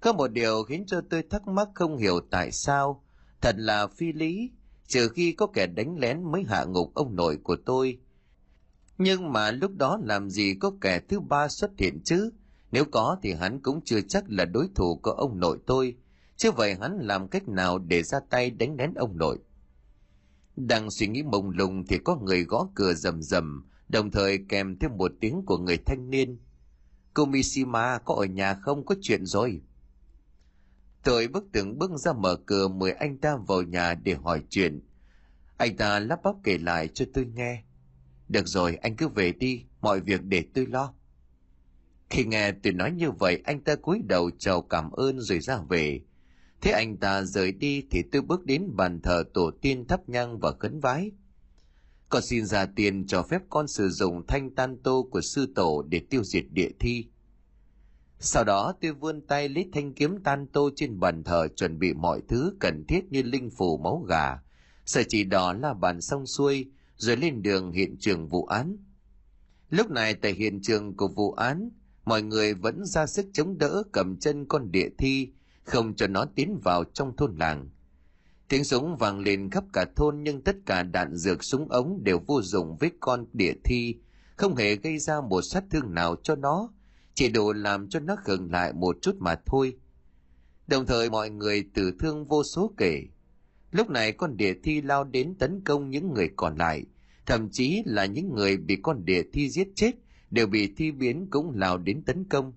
[0.00, 3.04] Có một điều khiến cho tôi thắc mắc không hiểu tại sao,
[3.40, 4.50] thật là phi lý,
[4.86, 7.98] trừ khi có kẻ đánh lén mới hạ ngục ông nội của tôi.
[8.98, 12.30] Nhưng mà lúc đó làm gì có kẻ thứ ba xuất hiện chứ?
[12.72, 15.96] Nếu có thì hắn cũng chưa chắc là đối thủ của ông nội tôi,
[16.36, 19.38] chứ vậy hắn làm cách nào để ra tay đánh lén ông nội
[20.56, 24.78] đang suy nghĩ mông lung thì có người gõ cửa rầm rầm, đồng thời kèm
[24.78, 26.38] thêm một tiếng của người thanh niên.
[27.14, 29.60] Cô mishima có ở nhà không có chuyện rồi.
[31.04, 34.82] Tôi bức từng bước ra mở cửa mời anh ta vào nhà để hỏi chuyện.
[35.56, 37.62] Anh ta lắp bắp kể lại cho tôi nghe.
[38.28, 40.94] Được rồi, anh cứ về đi, mọi việc để tôi lo.
[42.10, 45.58] Khi nghe tôi nói như vậy, anh ta cúi đầu chào cảm ơn rồi ra
[45.68, 46.00] về.
[46.60, 50.38] Thế anh ta rời đi thì tôi bước đến bàn thờ tổ tiên thắp nhang
[50.38, 51.10] và khấn vái.
[52.08, 55.82] Con xin ra tiền cho phép con sử dụng thanh tan tô của sư tổ
[55.88, 57.06] để tiêu diệt địa thi.
[58.18, 61.94] Sau đó tôi vươn tay lấy thanh kiếm tan tô trên bàn thờ chuẩn bị
[61.94, 64.38] mọi thứ cần thiết như linh phù máu gà.
[64.86, 68.76] Sợi chỉ đỏ là bàn xong xuôi rồi lên đường hiện trường vụ án.
[69.70, 71.70] Lúc này tại hiện trường của vụ án,
[72.04, 75.32] mọi người vẫn ra sức chống đỡ cầm chân con địa thi
[75.66, 77.68] không cho nó tiến vào trong thôn làng.
[78.48, 82.18] Tiếng súng vang lên khắp cả thôn nhưng tất cả đạn dược súng ống đều
[82.26, 83.94] vô dụng với con địa thi,
[84.36, 86.68] không hề gây ra một sát thương nào cho nó,
[87.14, 89.76] chỉ đủ làm cho nó khựng lại một chút mà thôi.
[90.66, 93.02] Đồng thời mọi người tử thương vô số kể.
[93.70, 96.84] Lúc này con địa thi lao đến tấn công những người còn lại,
[97.26, 99.90] thậm chí là những người bị con địa thi giết chết
[100.30, 102.52] đều bị thi biến cũng lao đến tấn công.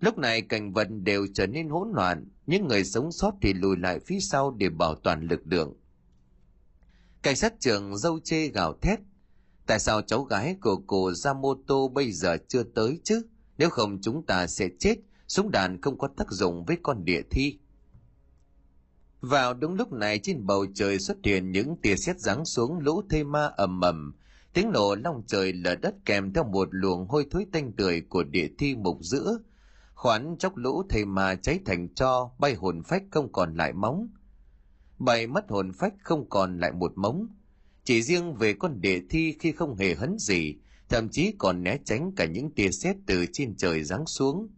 [0.00, 3.76] Lúc này cảnh vật đều trở nên hỗn loạn, những người sống sót thì lùi
[3.76, 5.74] lại phía sau để bảo toàn lực lượng.
[7.22, 9.00] Cảnh sát trưởng dâu chê gào thét.
[9.66, 13.22] Tại sao cháu gái của cô Yamamoto bây giờ chưa tới chứ?
[13.58, 14.94] Nếu không chúng ta sẽ chết,
[15.28, 17.58] súng đạn không có tác dụng với con địa thi.
[19.20, 23.02] Vào đúng lúc này trên bầu trời xuất hiện những tia sét giáng xuống lũ
[23.10, 24.14] thây ma ầm ầm,
[24.52, 28.24] tiếng nổ long trời lở đất kèm theo một luồng hôi thối tanh tưởi của
[28.24, 29.38] địa thi mục giữa,
[29.96, 34.08] khoán chốc lũ thầy mà cháy thành cho, bay hồn phách không còn lại móng.
[34.98, 37.26] Bay mất hồn phách không còn lại một móng.
[37.84, 40.54] Chỉ riêng về con địa thi khi không hề hấn gì,
[40.88, 44.48] thậm chí còn né tránh cả những tia sét từ trên trời giáng xuống.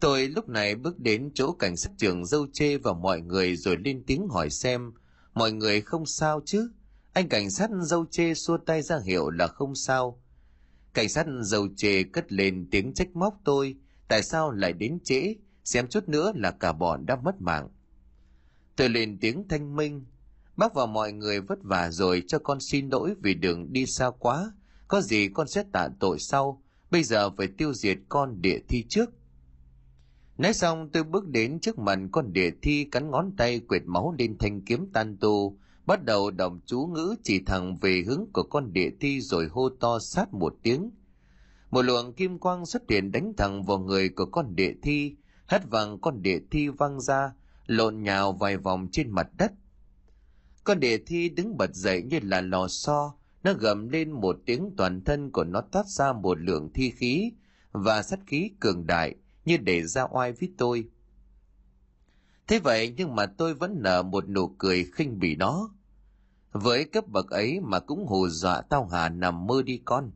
[0.00, 3.76] Tôi lúc này bước đến chỗ cảnh sát trưởng dâu chê và mọi người rồi
[3.76, 4.92] lên tiếng hỏi xem,
[5.34, 6.70] mọi người không sao chứ?
[7.12, 10.22] Anh cảnh sát dâu chê xua tay ra hiệu là không sao.
[10.94, 13.76] Cảnh sát dâu chê cất lên tiếng trách móc tôi
[14.10, 15.34] tại sao lại đến trễ?
[15.64, 17.68] Xem chút nữa là cả bọn đã mất mạng.
[18.76, 20.04] Tôi lên tiếng thanh minh.
[20.56, 24.10] Bác và mọi người vất vả rồi cho con xin lỗi vì đường đi xa
[24.18, 24.52] quá.
[24.88, 26.62] Có gì con sẽ tạ tội sau.
[26.90, 29.10] Bây giờ phải tiêu diệt con địa thi trước.
[30.38, 34.14] Nói xong, tôi bước đến trước mặt con địa thi cắn ngón tay quệt máu
[34.18, 35.58] lên thanh kiếm tan tu.
[35.86, 39.68] Bắt đầu đọc chú ngữ chỉ thẳng về hướng của con địa thi rồi hô
[39.68, 40.90] to sát một tiếng
[41.70, 45.16] một luồng kim quang xuất hiện đánh thẳng vào người của con địa thi.
[45.46, 47.32] Hất văng con địa thi văng ra,
[47.66, 49.52] lộn nhào vài vòng trên mặt đất.
[50.64, 53.14] Con địa thi đứng bật dậy như là lò xo.
[53.42, 57.32] Nó gầm lên một tiếng, toàn thân của nó thoát ra một lượng thi khí
[57.72, 60.88] và sát khí cường đại như để ra oai với tôi.
[62.46, 65.70] Thế vậy nhưng mà tôi vẫn nở một nụ cười khinh bỉ nó.
[66.52, 70.10] Với cấp bậc ấy mà cũng hù dọa tao hà nằm mơ đi con.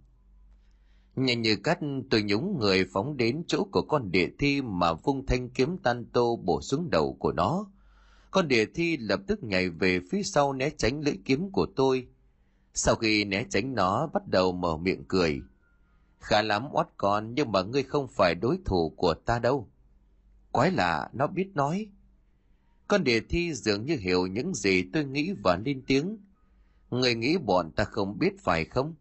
[1.17, 1.79] Nhanh như cắt
[2.11, 6.05] tôi nhúng người phóng đến chỗ của con địa thi mà vung thanh kiếm tan
[6.13, 7.67] tô bổ xuống đầu của nó.
[8.31, 12.07] Con địa thi lập tức nhảy về phía sau né tránh lưỡi kiếm của tôi.
[12.75, 15.41] Sau khi né tránh nó, bắt đầu mở miệng cười.
[16.21, 19.69] Khá lắm, oát con, nhưng mà ngươi không phải đối thủ của ta đâu.
[20.53, 21.87] Quái lạ, nó biết nói.
[22.89, 26.19] Con địa thi dường như hiểu những gì tôi nghĩ và lên tiếng.
[26.91, 28.95] Người nghĩ bọn ta không biết phải không?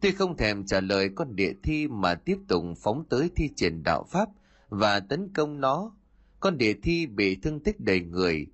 [0.00, 3.82] Tuy không thèm trả lời con địa thi mà tiếp tục phóng tới thi triển
[3.82, 4.28] đạo pháp
[4.68, 5.92] và tấn công nó,
[6.40, 8.46] con địa thi bị thương tích đầy người,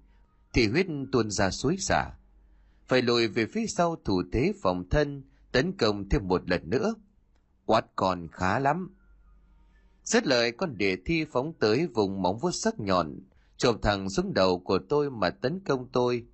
[0.52, 2.10] thì huyết tuôn ra suối xả.
[2.86, 6.94] Phải lùi về phía sau thủ thế phòng thân, tấn công thêm một lần nữa.
[7.66, 8.94] Quát còn khá lắm.
[10.04, 13.20] Rất lời con địa thi phóng tới vùng móng vuốt sắc nhọn,
[13.56, 16.26] chộp thẳng xuống đầu của tôi mà tấn công tôi.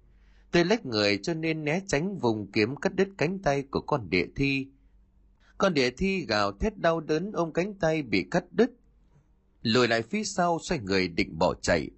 [0.50, 4.10] Tôi lách người cho nên né tránh vùng kiếm cắt đứt cánh tay của con
[4.10, 4.66] địa thi,
[5.60, 8.70] con địa thi gào thét đau đớn ôm cánh tay bị cắt đứt.
[9.62, 11.90] Lùi lại phía sau xoay người định bỏ chạy.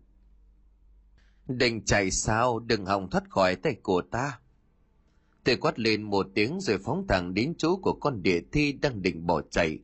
[1.47, 4.39] Định chạy sao đừng hòng thoát khỏi tay của ta.
[5.45, 9.03] Tôi quát lên một tiếng rồi phóng thẳng đến chỗ của con địa thi đang
[9.03, 9.79] định bỏ chạy.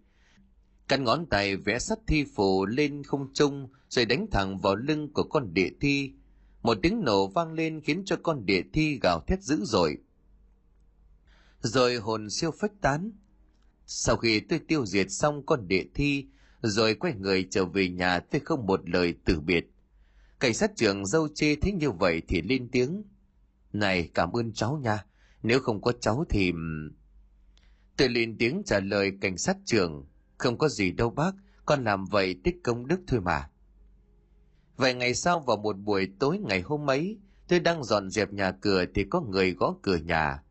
[0.89, 5.13] căn ngón tay vẽ sắt thi phù lên không trung rồi đánh thẳng vào lưng
[5.13, 6.13] của con địa thi.
[6.63, 9.99] Một tiếng nổ vang lên khiến cho con địa thi gào thét dữ dội.
[11.61, 13.13] Rồi hồn siêu phách tán,
[13.91, 16.27] sau khi tôi tiêu diệt xong con địa thi,
[16.63, 19.67] rồi quay người trở về nhà tôi không một lời từ biệt.
[20.41, 23.03] Cảnh sát trưởng dâu chê thấy như vậy thì lên tiếng.
[23.73, 25.05] Này cảm ơn cháu nha,
[25.43, 26.53] nếu không có cháu thì...
[27.97, 30.07] Tôi lên tiếng trả lời cảnh sát trưởng,
[30.39, 31.33] không có gì đâu bác,
[31.67, 33.51] con làm vậy tích công đức thôi mà.
[34.77, 38.53] Vài ngày sau vào một buổi tối ngày hôm ấy, tôi đang dọn dẹp nhà
[38.53, 40.43] cửa thì có người gõ cửa nhà.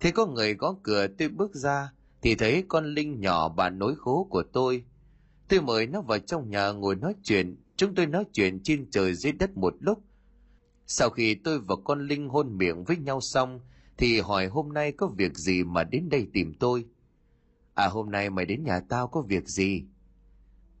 [0.00, 3.96] Thế có người gõ cửa tôi bước ra, thì thấy con linh nhỏ bà nối
[3.96, 4.84] khố của tôi.
[5.48, 7.56] Tôi mời nó vào trong nhà ngồi nói chuyện.
[7.76, 10.02] Chúng tôi nói chuyện trên trời dưới đất một lúc.
[10.86, 13.60] Sau khi tôi và con linh hôn miệng với nhau xong,
[13.96, 16.84] thì hỏi hôm nay có việc gì mà đến đây tìm tôi?
[17.74, 19.84] À hôm nay mày đến nhà tao có việc gì?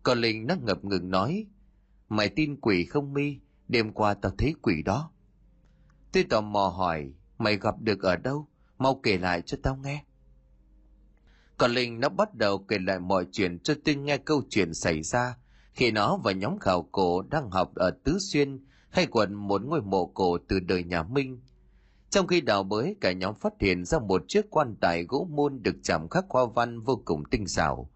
[0.02, 1.46] Con linh nó ngập ngừng nói.
[2.08, 3.38] Mày tin quỷ không, mi?
[3.68, 5.10] Đêm qua tao thấy quỷ đó.
[6.12, 8.48] Tôi tò mò hỏi, mày gặp được ở đâu?
[8.78, 10.04] Mau kể lại cho tao nghe
[11.58, 15.02] còn Linh nó bắt đầu kể lại mọi chuyện cho tinh nghe câu chuyện xảy
[15.02, 15.36] ra
[15.72, 19.82] khi nó và nhóm khảo cổ đang học ở Tứ Xuyên hay quật một ngôi
[19.82, 21.40] mộ cổ từ đời nhà Minh.
[22.10, 25.62] Trong khi đào bới, cả nhóm phát hiện ra một chiếc quan tài gỗ môn
[25.62, 27.90] được chạm khắc hoa văn vô cùng tinh xảo.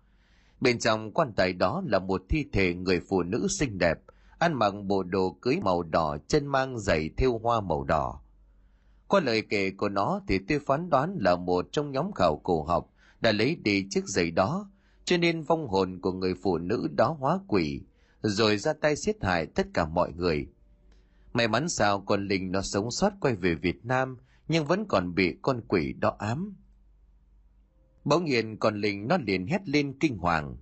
[0.60, 3.98] Bên trong quan tài đó là một thi thể người phụ nữ xinh đẹp,
[4.38, 8.20] ăn mặc bộ đồ cưới màu đỏ, chân mang giày thêu hoa màu đỏ.
[9.08, 12.62] Qua lời kể của nó thì tôi phán đoán là một trong nhóm khảo cổ
[12.62, 12.91] học
[13.22, 14.70] đã lấy đi chiếc giày đó,
[15.04, 17.82] cho nên vong hồn của người phụ nữ đó hóa quỷ,
[18.22, 20.48] rồi ra tay giết hại tất cả mọi người.
[21.32, 24.16] May mắn sao con Linh nó sống sót quay về Việt Nam,
[24.48, 26.56] nhưng vẫn còn bị con quỷ đó ám.
[28.04, 30.56] Bỗng nhiên con Linh nó liền hét lên kinh hoàng.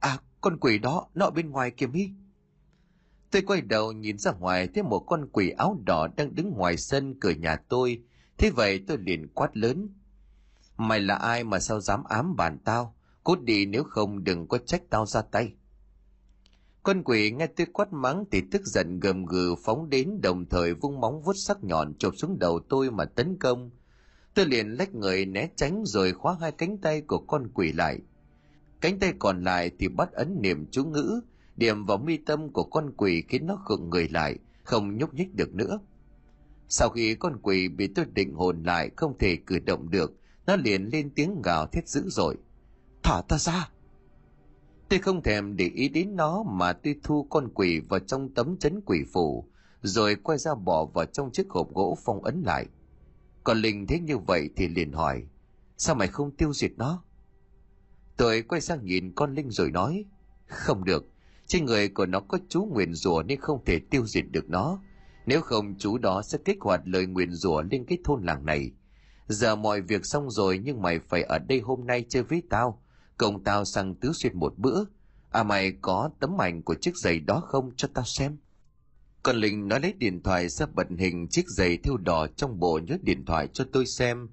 [0.00, 2.08] À, con quỷ đó, nó ở bên ngoài kìa mi.
[3.30, 6.76] Tôi quay đầu nhìn ra ngoài thấy một con quỷ áo đỏ đang đứng ngoài
[6.76, 8.02] sân cửa nhà tôi.
[8.38, 9.88] Thế vậy tôi liền quát lớn.
[10.82, 12.94] Mày là ai mà sao dám ám bàn tao?
[13.24, 15.52] Cút đi nếu không đừng có trách tao ra tay.
[16.82, 20.74] Con quỷ nghe tôi quát mắng thì tức giận gầm gừ phóng đến đồng thời
[20.74, 23.70] vung móng vuốt sắc nhọn chộp xuống đầu tôi mà tấn công.
[24.34, 27.98] Tôi liền lách người né tránh rồi khóa hai cánh tay của con quỷ lại.
[28.80, 31.20] Cánh tay còn lại thì bắt ấn niệm chú ngữ,
[31.56, 35.34] điểm vào mi tâm của con quỷ khiến nó khựng người lại, không nhúc nhích
[35.34, 35.78] được nữa.
[36.68, 40.12] Sau khi con quỷ bị tôi định hồn lại không thể cử động được,
[40.52, 42.36] nó liền lên tiếng gào thét dữ dội.
[43.02, 43.70] Thả ta ra!
[44.88, 48.56] Tôi không thèm để ý đến nó mà tôi thu con quỷ vào trong tấm
[48.56, 49.48] chấn quỷ phủ,
[49.82, 52.66] rồi quay ra bỏ vào trong chiếc hộp gỗ phong ấn lại.
[53.44, 55.26] Còn Linh thấy như vậy thì liền hỏi,
[55.76, 57.02] sao mày không tiêu diệt nó?
[58.16, 60.04] Tôi quay sang nhìn con Linh rồi nói,
[60.46, 61.06] không được,
[61.46, 64.78] trên người của nó có chú nguyền rủa nên không thể tiêu diệt được nó.
[65.26, 68.70] Nếu không chú đó sẽ kích hoạt lời nguyền rủa lên cái thôn làng này.
[69.28, 72.82] Giờ mọi việc xong rồi nhưng mày phải ở đây hôm nay chơi với tao,
[73.18, 74.84] cùng tao sang tứ xuyên một bữa.
[75.30, 78.36] À mày có tấm ảnh của chiếc giày đó không cho tao xem?
[79.22, 82.80] Còn Linh nói lấy điện thoại ra bật hình chiếc giày thêu đỏ trong bộ
[82.86, 84.28] nhớ điện thoại cho tôi xem.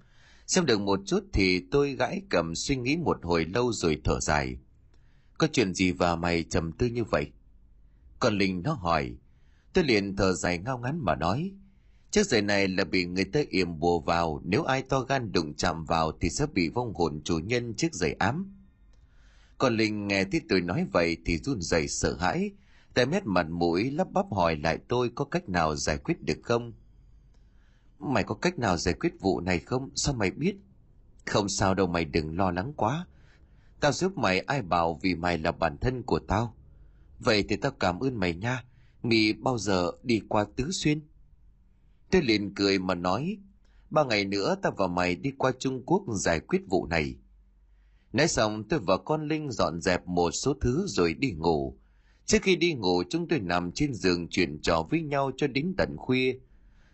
[0.47, 4.19] Xem được một chút thì tôi gãi cầm suy nghĩ một hồi lâu rồi thở
[4.19, 4.57] dài.
[5.37, 7.31] Có chuyện gì và mày trầm tư như vậy?
[8.19, 9.15] Còn Linh nó hỏi.
[9.73, 11.51] Tôi liền thở dài ngao ngắn mà nói.
[12.11, 15.53] Chiếc giày này là bị người ta yểm bùa vào, nếu ai to gan đụng
[15.53, 18.55] chạm vào thì sẽ bị vong hồn chủ nhân chiếc giày ám.
[19.57, 22.51] Còn Linh nghe thấy tôi nói vậy thì run rẩy sợ hãi,
[22.93, 26.37] tay mét mặt mũi lắp bắp hỏi lại tôi có cách nào giải quyết được
[26.43, 26.73] không?
[27.99, 29.89] Mày có cách nào giải quyết vụ này không?
[29.95, 30.55] Sao mày biết?
[31.25, 33.05] Không sao đâu mày đừng lo lắng quá.
[33.79, 36.55] Tao giúp mày ai bảo vì mày là bản thân của tao.
[37.19, 38.63] Vậy thì tao cảm ơn mày nha.
[39.03, 41.01] Mì bao giờ đi qua Tứ Xuyên?
[42.11, 43.37] Tôi liền cười mà nói,
[43.89, 47.15] ba ngày nữa ta và mày đi qua Trung Quốc giải quyết vụ này.
[48.13, 51.77] Nói xong tôi và con Linh dọn dẹp một số thứ rồi đi ngủ.
[52.25, 55.73] Trước khi đi ngủ chúng tôi nằm trên giường chuyện trò với nhau cho đến
[55.77, 56.39] tận khuya.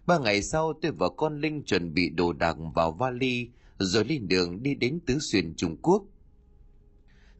[0.05, 3.49] Ba ngày sau tôi và con Linh chuẩn bị đồ đạc vào vali
[3.79, 6.03] rồi lên đường đi đến Tứ Xuyên Trung Quốc.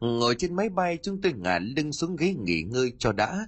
[0.00, 3.46] Ngồi trên máy bay chúng tôi ngả lưng xuống ghế nghỉ ngơi cho đã.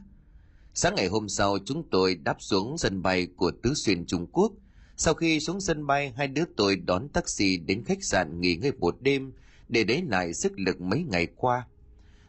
[0.81, 4.53] Sáng ngày hôm sau chúng tôi đáp xuống sân bay của Tứ Xuyên Trung Quốc.
[4.97, 8.73] Sau khi xuống sân bay hai đứa tôi đón taxi đến khách sạn nghỉ ngơi
[8.73, 9.33] một đêm
[9.69, 11.67] để lấy lại sức lực mấy ngày qua.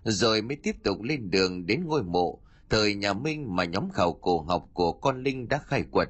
[0.03, 4.13] Rồi mới tiếp tục lên đường đến ngôi mộ thời nhà Minh mà nhóm khảo
[4.13, 6.09] cổ học của con Linh đã khai quật.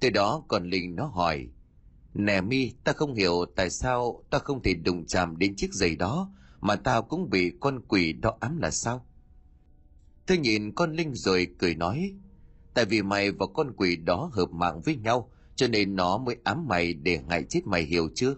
[0.00, 1.48] Từ đó con Linh nó hỏi,
[2.14, 5.96] Nè mi, ta không hiểu tại sao ta không thể đụng chạm đến chiếc giày
[5.96, 6.30] đó
[6.60, 9.07] mà tao cũng bị con quỷ đó ám là sao?
[10.28, 12.14] Tôi nhìn con Linh rồi cười nói,
[12.74, 16.36] tại vì mày và con quỷ đó hợp mạng với nhau, cho nên nó mới
[16.44, 18.34] ám mày để ngại chết mày hiểu chưa?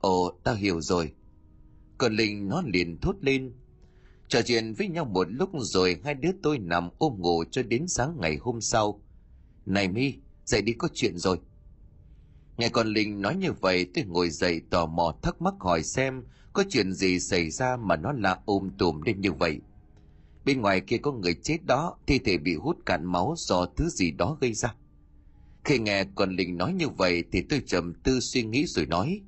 [0.00, 1.12] Ồ, tao hiểu rồi.
[1.98, 3.52] Con Linh nó liền thốt lên.
[4.28, 7.88] Trò chuyện với nhau một lúc rồi hai đứa tôi nằm ôm ngủ cho đến
[7.88, 9.02] sáng ngày hôm sau.
[9.66, 10.14] Này mi,
[10.44, 11.38] dậy đi có chuyện rồi.
[12.56, 16.24] Nghe con Linh nói như vậy tôi ngồi dậy tò mò thắc mắc hỏi xem
[16.52, 19.60] có chuyện gì xảy ra mà nó lạ ôm tùm lên như vậy.
[20.44, 23.88] Bên ngoài kia có người chết đó, thi thể bị hút cạn máu do thứ
[23.88, 24.74] gì đó gây ra.
[25.64, 29.20] Khi nghe con Linh nói như vậy thì tôi trầm tư suy nghĩ rồi nói.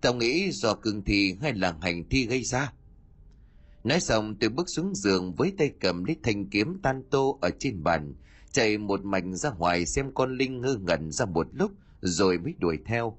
[0.00, 2.72] Tao nghĩ do cương thi hay là hành thi gây ra.
[3.84, 7.50] Nói xong tôi bước xuống giường với tay cầm lấy thanh kiếm tan tô ở
[7.58, 8.14] trên bàn,
[8.52, 12.54] chạy một mạch ra ngoài xem con Linh ngơ ngẩn ra một lúc rồi mới
[12.58, 13.18] đuổi theo.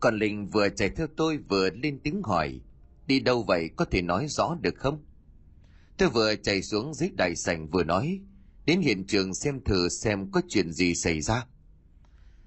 [0.00, 2.60] Con Linh vừa chạy theo tôi vừa lên tiếng hỏi,
[3.06, 5.04] đi đâu vậy có thể nói rõ được không?
[6.02, 8.20] Tôi vừa chạy xuống dưới đại sảnh vừa nói,
[8.66, 11.46] đến hiện trường xem thử xem có chuyện gì xảy ra.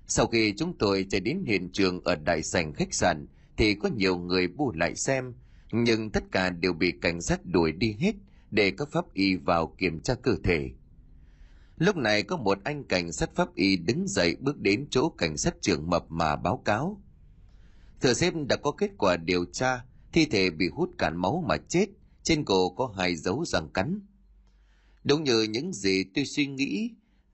[0.08, 3.28] Sau khi chúng tôi chạy đến hiện trường ở đại sảnh khách sạn
[3.58, 5.34] thì có nhiều người bu lại xem,
[5.72, 8.16] nhưng tất cả đều bị cảnh sát đuổi đi hết
[8.52, 10.70] để các pháp y vào kiểm tra cơ thể.
[11.78, 15.38] Lúc này có một anh cảnh sát pháp y đứng dậy bước đến chỗ cảnh
[15.38, 17.02] sát trưởng mập mà báo cáo.
[18.02, 19.84] Thừa xếp đã có kết quả điều tra,
[20.14, 21.86] thi thể bị hút cạn máu mà chết,
[22.26, 24.00] trên cổ có hai dấu răng cắn.
[25.04, 26.92] Đúng như những gì tôi suy nghĩ,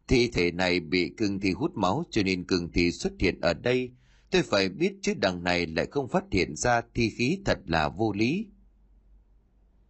[0.08, 3.54] thi thể này bị cương thi hút máu cho nên cương thi xuất hiện ở
[3.54, 3.92] đây.
[4.32, 7.90] Tôi phải biết chứ đằng này lại không phát hiện ra thi khí thật là
[7.90, 8.48] vô lý.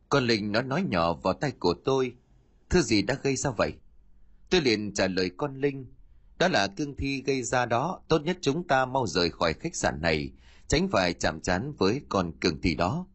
[0.10, 2.14] Con Linh nó nói nhỏ vào tay của tôi.
[2.70, 3.74] Thứ gì đã gây ra vậy?
[4.50, 5.86] Tôi liền trả lời con Linh.
[6.40, 8.02] Đó là cương thi gây ra đó.
[8.08, 10.32] Tốt nhất chúng ta mau rời khỏi khách sạn này.
[10.68, 13.08] Tránh phải chạm trán với con cương thi đó.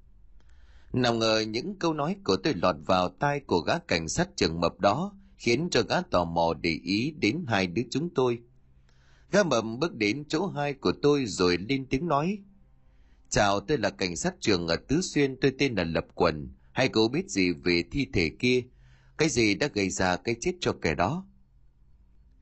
[0.97, 4.61] Nào ngờ những câu nói của tôi lọt vào tai của gã cảnh sát trường
[4.61, 8.39] mập đó khiến cho gã tò mò để ý đến hai đứa chúng tôi.
[9.31, 12.39] Gã mập bước đến chỗ hai của tôi rồi lên tiếng nói.
[13.29, 16.49] Chào tôi là cảnh sát trường ở Tứ Xuyên tôi tên là Lập Quần.
[16.73, 18.63] Hay cậu biết gì về thi thể kia?
[19.19, 21.27] Cái gì đã gây ra cái chết cho kẻ đó?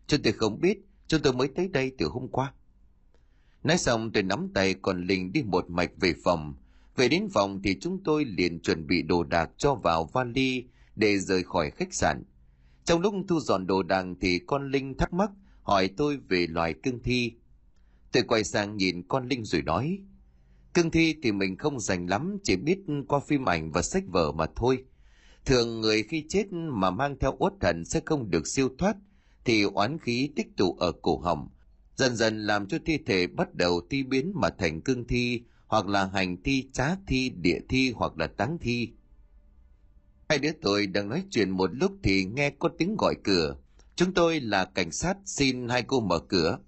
[0.07, 2.53] Chúng tôi không biết, chúng tôi mới tới đây từ hôm qua.
[3.63, 6.55] Nói xong tôi nắm tay còn Linh đi một mạch về phòng.
[6.97, 10.65] Về đến phòng thì chúng tôi liền chuẩn bị đồ đạc cho vào vali
[10.97, 12.25] để rời khỏi khách sạn.
[12.85, 15.31] Trong lúc thu dọn đồ đạc thì con Linh thắc mắc
[15.63, 17.33] hỏi tôi về loài cương thi.
[18.13, 19.99] Tôi quay sang nhìn con Linh rồi nói,
[20.75, 22.79] cương thi thì mình không dành lắm, chỉ biết
[23.09, 24.85] qua phim ảnh và sách vở mà thôi.
[25.45, 28.97] Thường người khi chết mà mang theo uất thần sẽ không được siêu thoát,
[29.45, 31.49] thì oán khí tích tụ ở cổ họng,
[31.97, 35.43] dần dần làm cho thi thể bắt đầu ti biến mà thành cương thi,
[35.75, 38.93] hoặc là hành thi, trá thi, địa thi hoặc là táng thi.
[40.29, 43.57] Hai đứa tôi đang nói chuyện một lúc thì nghe có tiếng gọi cửa.
[43.97, 46.59] Chúng tôi là cảnh sát xin hai cô mở cửa.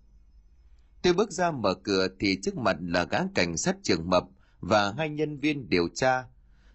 [1.02, 4.24] Tôi bước ra mở cửa thì trước mặt là gã cảnh sát trường mập
[4.60, 6.24] và hai nhân viên điều tra.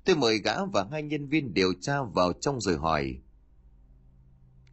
[0.05, 3.17] Tôi mời gã và hai nhân viên điều tra vào trong rồi hỏi.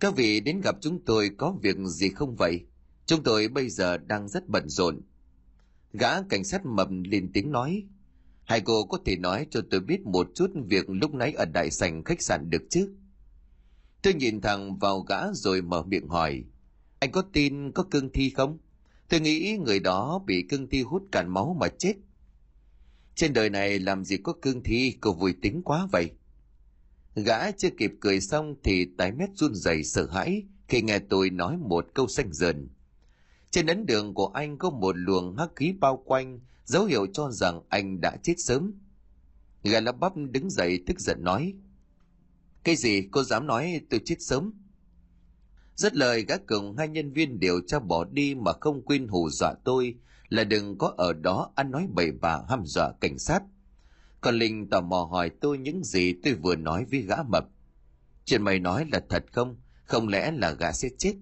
[0.01, 2.67] Các vị đến gặp chúng tôi có việc gì không vậy?
[3.07, 5.01] Chúng tôi bây giờ đang rất bận rộn.
[5.99, 7.85] Gã cảnh sát mập lên tiếng nói.
[8.45, 11.71] Hai cô có thể nói cho tôi biết một chút việc lúc nãy ở đại
[11.71, 12.95] sảnh khách sạn được chứ?
[14.03, 16.45] Tôi nhìn thẳng vào gã rồi mở miệng hỏi.
[16.99, 18.59] Anh có tin có cương thi không?
[19.09, 21.95] Tôi nghĩ người đó bị cương thi hút cạn máu mà chết.
[23.15, 26.11] Trên đời này làm gì có cương thi, cô vui tính quá vậy.
[27.15, 31.31] Gã chưa kịp cười xong thì tái mét run rẩy sợ hãi khi nghe tôi
[31.31, 32.69] nói một câu xanh dần.
[33.51, 37.31] Trên ấn đường của anh có một luồng hắc khí bao quanh, dấu hiệu cho
[37.31, 38.73] rằng anh đã chết sớm.
[39.63, 41.55] Gã lắp bắp đứng dậy tức giận nói.
[42.65, 44.53] Cái gì cô dám nói tôi chết sớm?
[45.75, 49.31] Rất lời gã cường hai nhân viên điều tra bỏ đi mà không quên hù
[49.31, 49.95] dọa tôi
[50.29, 53.43] là đừng có ở đó ăn nói bậy bạ hăm dọa cảnh sát.
[54.21, 57.45] Còn Linh tò mò hỏi tôi những gì tôi vừa nói với gã mập.
[58.25, 59.57] Chuyện mày nói là thật không?
[59.85, 61.15] Không lẽ là gã sẽ chết?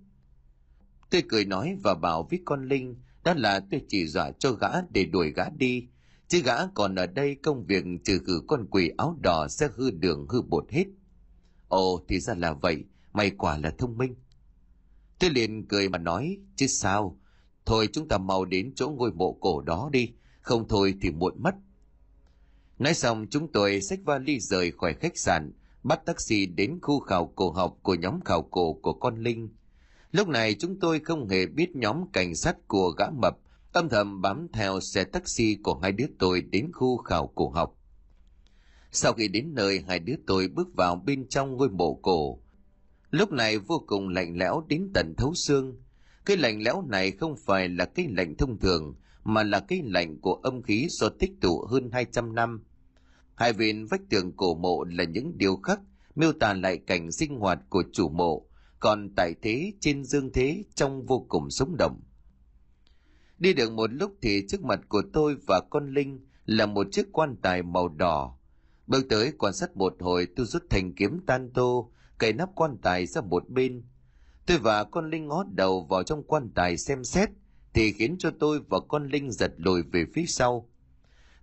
[1.10, 4.68] Tôi cười nói và bảo với con Linh đó là tôi chỉ dọa cho gã
[4.90, 5.88] để đuổi gã đi.
[6.28, 9.90] Chứ gã còn ở đây công việc trừ khử con quỷ áo đỏ sẽ hư
[9.90, 10.84] đường hư bột hết.
[11.68, 14.14] Ồ thì ra là vậy, mày quả là thông minh.
[15.18, 17.18] Tôi liền cười mà nói, chứ sao?
[17.66, 21.42] Thôi chúng ta mau đến chỗ ngôi mộ cổ đó đi, không thôi thì muộn
[21.42, 21.54] mất.
[22.78, 25.52] Nói xong chúng tôi xách vali rời khỏi khách sạn,
[25.82, 29.48] bắt taxi đến khu khảo cổ học của nhóm khảo cổ của con Linh.
[30.16, 33.36] Lúc này chúng tôi không hề biết nhóm cảnh sát của gã mập
[33.72, 37.78] âm thầm bám theo xe taxi của hai đứa tôi đến khu khảo cổ học.
[38.92, 42.38] Sau khi đến nơi hai đứa tôi bước vào bên trong ngôi mộ cổ,
[43.10, 45.76] lúc này vô cùng lạnh lẽo đến tận thấu xương.
[46.24, 48.94] Cái lạnh lẽo này không phải là cái lạnh thông thường,
[49.24, 52.64] mà là cái lạnh của âm khí do tích tụ hơn 200 năm.
[53.34, 55.80] Hai bên vách tường cổ mộ là những điều khắc
[56.14, 58.45] miêu tả lại cảnh sinh hoạt của chủ mộ,
[58.80, 62.00] còn tại thế trên dương thế trong vô cùng sống động.
[63.38, 67.12] Đi được một lúc thì trước mặt của tôi và con Linh là một chiếc
[67.12, 68.38] quan tài màu đỏ.
[68.86, 72.76] Bước tới quan sát một hồi tôi rút thành kiếm tan tô, cậy nắp quan
[72.82, 73.82] tài ra một bên.
[74.46, 77.30] Tôi và con Linh ngó đầu vào trong quan tài xem xét,
[77.74, 80.68] thì khiến cho tôi và con Linh giật lùi về phía sau.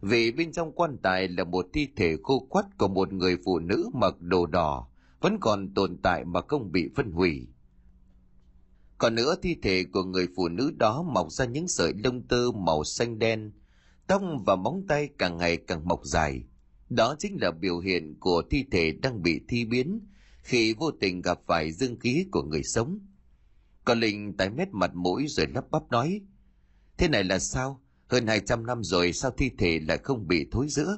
[0.02, 3.60] Vì bên trong quan tài là một thi thể khô quắt của một người phụ
[3.60, 4.88] nữ mặc đồ đỏ,
[5.24, 7.48] vẫn còn tồn tại mà không bị phân hủy.
[8.98, 12.52] Còn nữa thi thể của người phụ nữ đó mọc ra những sợi lông tơ
[12.56, 13.52] màu xanh đen,
[14.08, 16.44] tóc và móng tay càng ngày càng mọc dài.
[16.90, 20.00] Đó chính là biểu hiện của thi thể đang bị thi biến
[20.42, 23.00] khi vô tình gặp phải dương khí của người sống.
[23.86, 26.22] Còn Linh tái mét mặt mũi rồi lắp bắp nói,
[26.98, 27.82] Thế này là sao?
[28.08, 30.98] Hơn 200 năm rồi sao thi thể lại không bị thối giữa?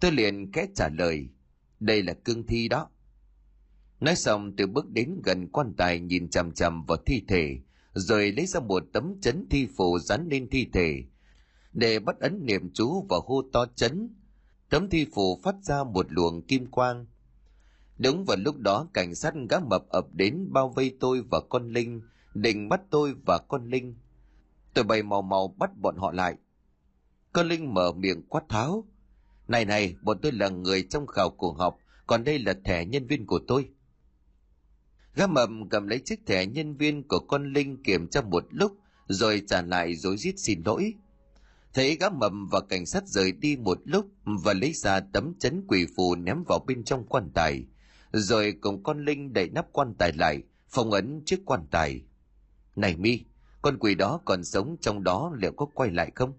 [0.00, 1.28] Tôi liền kẽ trả lời,
[1.80, 2.88] đây là cương thi đó.
[4.00, 7.58] Nói xong tôi bước đến gần quan tài nhìn chằm chằm vào thi thể,
[7.92, 11.04] rồi lấy ra một tấm chấn thi phù dán lên thi thể,
[11.72, 14.14] để bắt ấn niệm chú và hô to chấn.
[14.70, 17.06] Tấm thi phù phát ra một luồng kim quang.
[17.98, 21.72] Đúng vào lúc đó cảnh sát gã mập ập đến bao vây tôi và con
[21.72, 22.00] Linh,
[22.34, 23.94] định bắt tôi và con Linh.
[24.74, 26.34] Tôi bày màu màu bắt bọn họ lại.
[27.32, 28.84] Con Linh mở miệng quát tháo.
[29.48, 33.06] Này này, bọn tôi là người trong khảo cổ học, còn đây là thẻ nhân
[33.06, 33.68] viên của tôi.
[35.16, 38.78] Gã mầm cầm lấy chiếc thẻ nhân viên của con Linh kiểm tra một lúc,
[39.08, 40.94] rồi trả lại dối rít xin lỗi.
[41.74, 45.64] Thấy gã mầm và cảnh sát rời đi một lúc và lấy ra tấm chấn
[45.68, 47.64] quỷ phù ném vào bên trong quan tài,
[48.12, 52.02] rồi cùng con Linh đẩy nắp quan tài lại, phong ấn chiếc quan tài.
[52.76, 53.24] Này mi,
[53.62, 56.32] con quỷ đó còn sống trong đó liệu có quay lại không?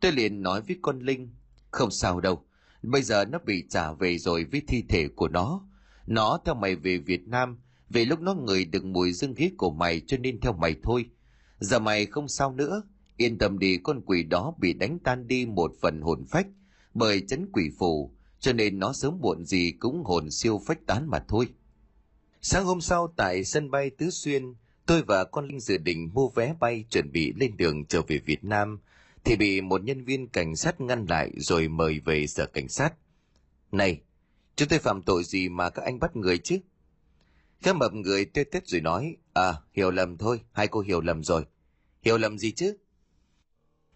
[0.00, 1.34] Tôi liền nói với con Linh,
[1.70, 2.44] không sao đâu,
[2.82, 5.68] bây giờ nó bị trả về rồi với thi thể của nó.
[6.06, 7.58] Nó theo mày về Việt Nam,
[7.92, 11.06] vì lúc nó người được mùi dương khí của mày cho nên theo mày thôi.
[11.60, 12.82] Giờ mày không sao nữa,
[13.16, 16.46] yên tâm đi con quỷ đó bị đánh tan đi một phần hồn phách
[16.94, 21.10] bởi chấn quỷ phù, cho nên nó sớm muộn gì cũng hồn siêu phách tán
[21.10, 21.48] mà thôi.
[22.40, 24.54] Sáng hôm sau tại sân bay Tứ Xuyên,
[24.86, 28.18] tôi và con Linh dự định mua vé bay chuẩn bị lên đường trở về
[28.18, 28.80] Việt Nam,
[29.24, 32.94] thì bị một nhân viên cảnh sát ngăn lại rồi mời về sở cảnh sát.
[33.72, 34.00] Này,
[34.56, 36.58] chúng tôi phạm tội gì mà các anh bắt người chứ?
[37.62, 41.24] Khá mập người tê tết rồi nói, à, hiểu lầm thôi, hai cô hiểu lầm
[41.24, 41.44] rồi.
[42.02, 42.76] Hiểu lầm gì chứ?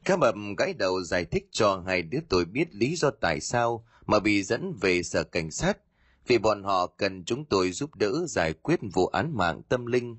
[0.04, 3.86] Khá mập gãy đầu giải thích cho hai đứa tôi biết lý do tại sao
[4.06, 5.78] mà bị dẫn về sở cảnh sát,
[6.26, 10.16] vì bọn họ cần chúng tôi giúp đỡ giải quyết vụ án mạng tâm linh.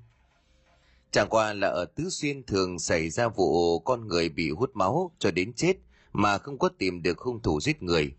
[1.11, 5.11] Chẳng qua là ở Tứ Xuyên thường xảy ra vụ con người bị hút máu
[5.19, 5.73] cho đến chết
[6.13, 8.11] mà không có tìm được hung thủ giết người.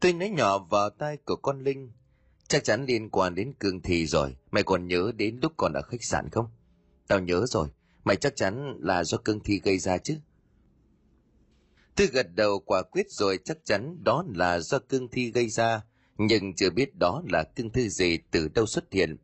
[0.00, 1.92] Tôi nói nhỏ vào tai của con Linh,
[2.48, 5.82] chắc chắn liên quan đến cương thi rồi, mày còn nhớ đến lúc còn ở
[5.82, 6.46] khách sạn không?
[7.06, 7.68] Tao nhớ rồi,
[8.04, 10.16] mày chắc chắn là do cương thi gây ra chứ?
[11.96, 15.82] Tôi gật đầu quả quyết rồi chắc chắn đó là do cương thi gây ra,
[16.18, 19.16] nhưng chưa biết đó là cương thi gì từ đâu xuất hiện.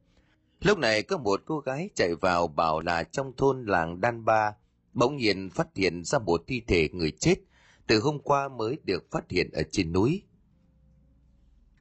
[0.61, 4.53] Lúc này có một cô gái chạy vào bảo là trong thôn làng Đan Ba,
[4.93, 7.35] bỗng nhiên phát hiện ra một thi thể người chết,
[7.87, 10.23] từ hôm qua mới được phát hiện ở trên núi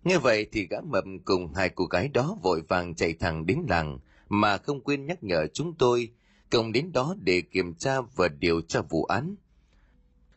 [0.10, 3.60] như vậy thì gã mập cùng hai cô gái đó vội vàng chạy thẳng đến
[3.70, 4.00] làng,
[4.30, 6.12] mà không quên nhắc nhở chúng tôi
[6.52, 9.36] cùng đến đó để kiểm tra và điều tra vụ án.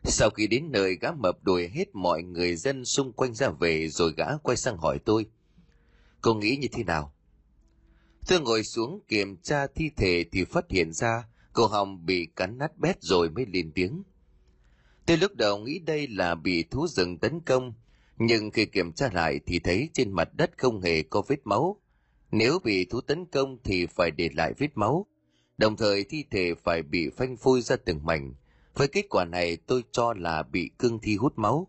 [0.03, 3.87] Sau khi đến nơi gã mập đuổi hết mọi người dân xung quanh ra về
[3.87, 5.25] rồi gã quay sang hỏi tôi.
[6.21, 7.13] Cô nghĩ như thế nào?
[8.27, 12.57] Tôi ngồi xuống kiểm tra thi thể thì phát hiện ra cô hồng bị cắn
[12.57, 14.03] nát bét rồi mới lên tiếng.
[15.05, 17.73] Tôi lúc đầu nghĩ đây là bị thú rừng tấn công,
[18.17, 21.81] nhưng khi kiểm tra lại thì thấy trên mặt đất không hề có vết máu.
[22.31, 25.05] Nếu bị thú tấn công thì phải để lại vết máu,
[25.57, 28.33] đồng thời thi thể phải bị phanh phui ra từng mảnh,
[28.73, 31.67] với kết quả này tôi cho là bị cương thi hút máu.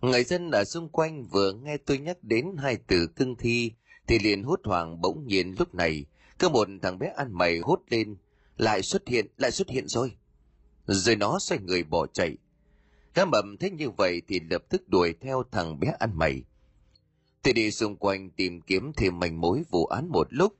[0.00, 3.72] Người dân ở xung quanh vừa nghe tôi nhắc đến hai từ cương thi
[4.06, 6.04] thì liền hốt hoảng bỗng nhiên lúc này.
[6.38, 8.16] Có một thằng bé ăn mày hốt lên.
[8.56, 10.16] Lại xuất hiện lại xuất hiện rồi.
[10.86, 12.36] Rồi nó xoay người bỏ chạy
[13.18, 16.42] cá mầm thấy như vậy thì lập tức đuổi theo thằng bé ăn mày
[17.42, 20.52] tôi đi xung quanh tìm kiếm thêm manh mối vụ án một lúc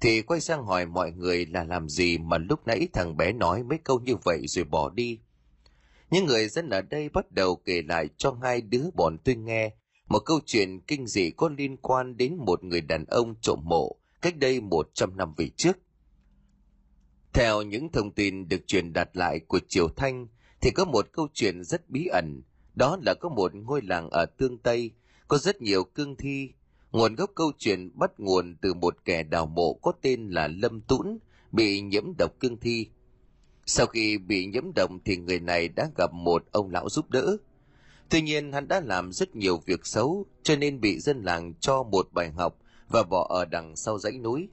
[0.00, 3.62] thì quay sang hỏi mọi người là làm gì mà lúc nãy thằng bé nói
[3.62, 5.20] mấy câu như vậy rồi bỏ đi.
[6.10, 9.74] Những người dân ở đây bắt đầu kể lại cho hai đứa bọn tôi nghe
[10.08, 13.96] một câu chuyện kinh dị có liên quan đến một người đàn ông trộm mộ
[14.22, 15.78] cách đây một trăm năm về trước.
[17.32, 20.26] Theo những thông tin được truyền đạt lại của Triều Thanh,
[20.62, 22.42] thì có một câu chuyện rất bí ẩn,
[22.74, 24.90] đó là có một ngôi làng ở Tương Tây,
[25.28, 26.52] có rất nhiều cương thi
[26.92, 30.80] Nguồn gốc câu chuyện bắt nguồn từ một kẻ đào mộ có tên là Lâm
[30.80, 31.18] Tũn,
[31.52, 32.88] bị nhiễm độc cương thi.
[33.66, 37.36] Sau khi bị nhiễm độc thì người này đã gặp một ông lão giúp đỡ.
[38.10, 41.82] Tuy nhiên hắn đã làm rất nhiều việc xấu cho nên bị dân làng cho
[41.82, 42.58] một bài học
[42.88, 44.48] và bỏ ở đằng sau dãy núi.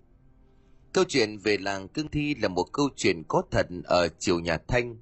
[0.93, 4.57] Câu chuyện về làng cương thi là một câu chuyện có thật ở triều nhà
[4.67, 4.97] Thanh.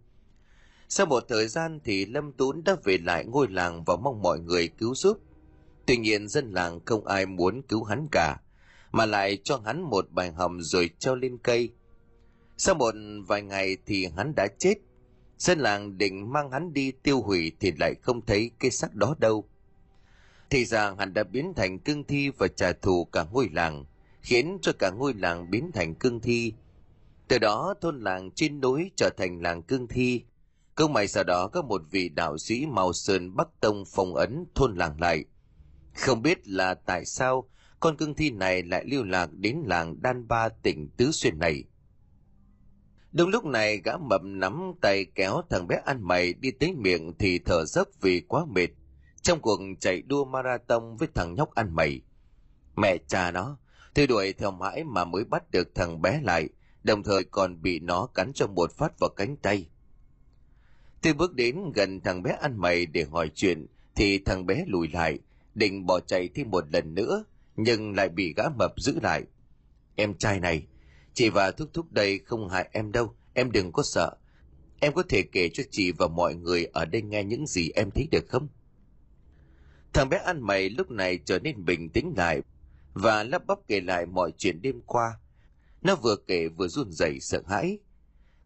[0.89, 4.39] Sau một thời gian thì Lâm Tún đã về lại ngôi làng và mong mọi
[4.39, 5.17] người cứu giúp.
[5.85, 8.38] Tuy nhiên dân làng không ai muốn cứu hắn cả,
[8.91, 11.69] mà lại cho hắn một bài hầm rồi treo lên cây.
[12.57, 12.93] Sau một
[13.27, 14.73] vài ngày thì hắn đã chết.
[15.38, 19.15] Dân làng định mang hắn đi tiêu hủy thì lại không thấy cái xác đó
[19.19, 19.49] đâu.
[20.49, 23.85] Thì ra hắn đã biến thành cương thi và trả thù cả ngôi làng,
[24.21, 26.53] khiến cho cả ngôi làng biến thành cương thi.
[27.27, 30.23] Từ đó thôn làng trên núi trở thành làng cương thi.
[30.78, 34.45] Cứ mày sau đó có một vị đạo sĩ màu sơn Bắc Tông phong ấn
[34.55, 35.25] thôn làng lại–
[35.97, 37.49] không biết là tại sao
[37.80, 41.63] con cương thi này lại lưu lạc đến làng Đan Ba tỉnh Tứ Xuyên này.
[43.11, 47.13] Đúng lúc này gã mập nắm tay kéo thằng bé ăn mày đi tới miệng
[47.19, 48.67] thì thở dốc vì quá mệt.
[49.21, 52.01] Trong cuộc chạy đua marathon với thằng nhóc ăn mày.
[52.75, 53.57] Mẹ cha nó,
[53.95, 56.49] theo đuổi theo mãi mà mới bắt được thằng bé lại,
[56.84, 59.69] đồng thời còn bị nó cắn cho một phát vào cánh tay.
[61.08, 64.88] Tôi bước đến gần thằng bé ăn mày để hỏi chuyện, thì thằng bé lùi
[64.88, 65.20] lại,
[65.55, 67.24] định bỏ chạy thêm một lần nữa,
[67.55, 69.24] nhưng lại bị gã mập giữ lại.
[69.95, 70.68] Em trai này,
[71.14, 74.16] chị và thúc thúc đây không hại em đâu, em đừng có sợ.
[74.80, 77.91] Em có thể kể cho chị và mọi người ở đây nghe những gì em
[77.91, 78.47] thấy được không?
[79.93, 82.41] Thằng bé ăn mày lúc này trở nên bình tĩnh lại
[82.93, 85.20] và lắp bắp kể lại mọi chuyện đêm qua.
[85.82, 87.80] Nó vừa kể vừa run rẩy sợ hãi.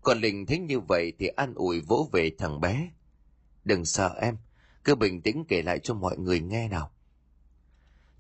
[0.02, 2.90] Còn Linh thấy như vậy thì an ủi vỗ về thằng bé.
[3.66, 4.38] Đừng sợ em,
[4.84, 6.92] cứ bình tĩnh kể lại cho mọi người nghe nào.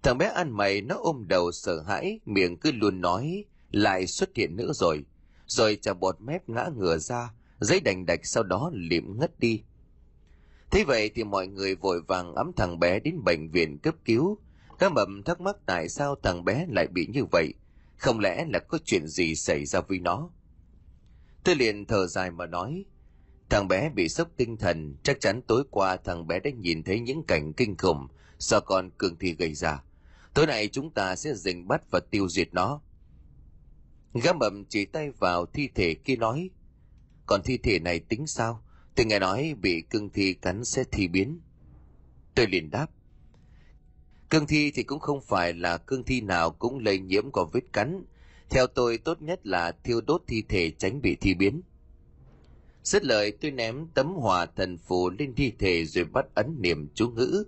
[0.03, 4.29] Thằng bé ăn mày nó ôm đầu sợ hãi, miệng cứ luôn nói, lại xuất
[4.35, 5.05] hiện nữa rồi.
[5.47, 9.63] Rồi chà bọt mép ngã ngửa ra, giấy đành đạch sau đó liệm ngất đi.
[10.71, 14.37] Thế vậy thì mọi người vội vàng ấm thằng bé đến bệnh viện cấp cứu.
[14.79, 17.53] Các mầm thắc mắc tại sao thằng bé lại bị như vậy.
[17.97, 20.29] Không lẽ là có chuyện gì xảy ra với nó?
[21.43, 22.85] Tôi liền thở dài mà nói,
[23.49, 26.99] thằng bé bị sốc tinh thần, chắc chắn tối qua thằng bé đã nhìn thấy
[26.99, 29.83] những cảnh kinh khủng do con cường thi gây ra.
[30.33, 32.81] Tối nay chúng ta sẽ dình bắt và tiêu diệt nó.
[34.13, 36.49] Gã mầm chỉ tay vào thi thể kia nói,
[37.25, 38.63] còn thi thể này tính sao?
[38.95, 41.39] Tôi nghe nói bị cương thi cắn sẽ thi biến.
[42.35, 42.87] Tôi liền đáp,
[44.29, 47.73] cương thi thì cũng không phải là cương thi nào cũng lây nhiễm qua vết
[47.73, 48.03] cắn,
[48.51, 51.61] theo tôi tốt nhất là thiêu đốt thi thể tránh bị thi biến.
[52.83, 56.87] Dứt lời tôi ném tấm hòa thần phù lên thi thể rồi bắt ấn niệm
[56.93, 57.43] chú ngữ.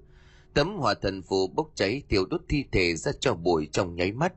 [0.53, 4.11] Tấm hòa thần phù bốc cháy thiêu đốt thi thể ra cho bụi trong nháy
[4.11, 4.33] mắt.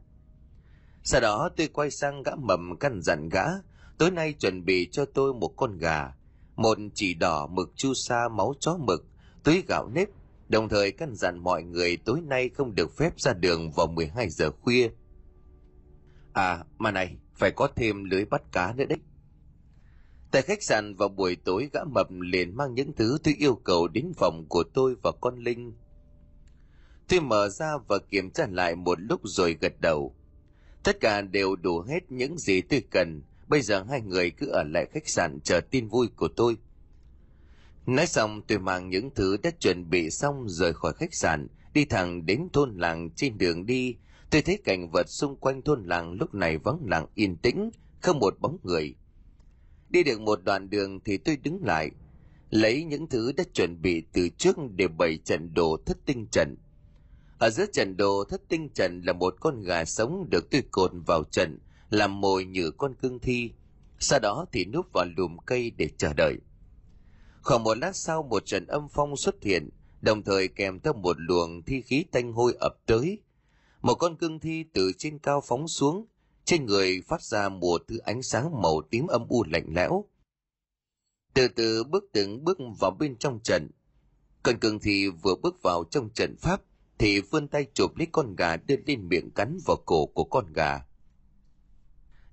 [1.04, 3.44] Sau đó tôi quay sang gã mầm căn dặn gã,
[3.98, 6.12] tối nay chuẩn bị cho tôi một con gà,
[6.56, 9.06] một chỉ đỏ mực chu sa máu chó mực,
[9.44, 10.08] túi gạo nếp,
[10.48, 14.28] đồng thời căn dặn mọi người tối nay không được phép ra đường vào 12
[14.30, 14.88] giờ khuya
[16.36, 18.98] À, mà này, phải có thêm lưới bắt cá nữa đấy.
[20.30, 23.88] Tại khách sạn vào buổi tối gã mập liền mang những thứ tôi yêu cầu
[23.88, 25.74] đến phòng của tôi và con Linh.
[27.08, 30.14] Tôi mở ra và kiểm tra lại một lúc rồi gật đầu.
[30.82, 33.22] Tất cả đều đủ hết những gì tôi cần.
[33.48, 36.56] Bây giờ hai người cứ ở lại khách sạn chờ tin vui của tôi.
[37.86, 41.84] Nói xong tôi mang những thứ đã chuẩn bị xong rời khỏi khách sạn, đi
[41.84, 43.96] thẳng đến thôn làng trên đường đi
[44.30, 47.70] Tôi thấy cảnh vật xung quanh thôn làng lúc này vắng lặng yên tĩnh,
[48.00, 48.94] không một bóng người.
[49.90, 51.90] Đi được một đoạn đường thì tôi đứng lại,
[52.50, 56.56] lấy những thứ đã chuẩn bị từ trước để bày trận đồ thất tinh trận.
[57.38, 60.90] Ở giữa trận đồ thất tinh trận là một con gà sống được tôi cột
[61.06, 61.58] vào trận,
[61.90, 63.50] làm mồi như con cương thi.
[63.98, 66.36] Sau đó thì núp vào lùm cây để chờ đợi.
[67.42, 69.70] Khoảng một lát sau một trận âm phong xuất hiện,
[70.00, 73.18] đồng thời kèm theo một luồng thi khí tanh hôi ập tới,
[73.86, 76.06] một con cương thi từ trên cao phóng xuống,
[76.44, 80.04] trên người phát ra một thứ ánh sáng màu tím âm u lạnh lẽo.
[81.34, 83.70] Từ từ bước từng bước vào bên trong trận.
[84.42, 86.62] Con cương thi vừa bước vào trong trận pháp,
[86.98, 90.52] thì vươn tay chụp lấy con gà đưa lên miệng cắn vào cổ của con
[90.52, 90.80] gà.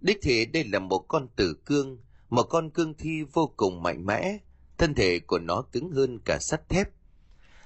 [0.01, 1.97] Đích thị đây là một con tử cương,
[2.29, 4.37] một con cương thi vô cùng mạnh mẽ,
[4.77, 6.89] thân thể của nó cứng hơn cả sắt thép.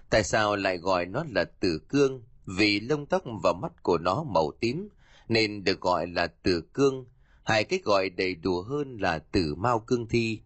[0.09, 2.23] Tại sao lại gọi nó là tử cương?
[2.47, 4.89] Vì lông tóc và mắt của nó màu tím,
[5.27, 7.05] nên được gọi là tử cương.
[7.43, 10.41] Hai cách gọi đầy đủ hơn là tử mao cương thi.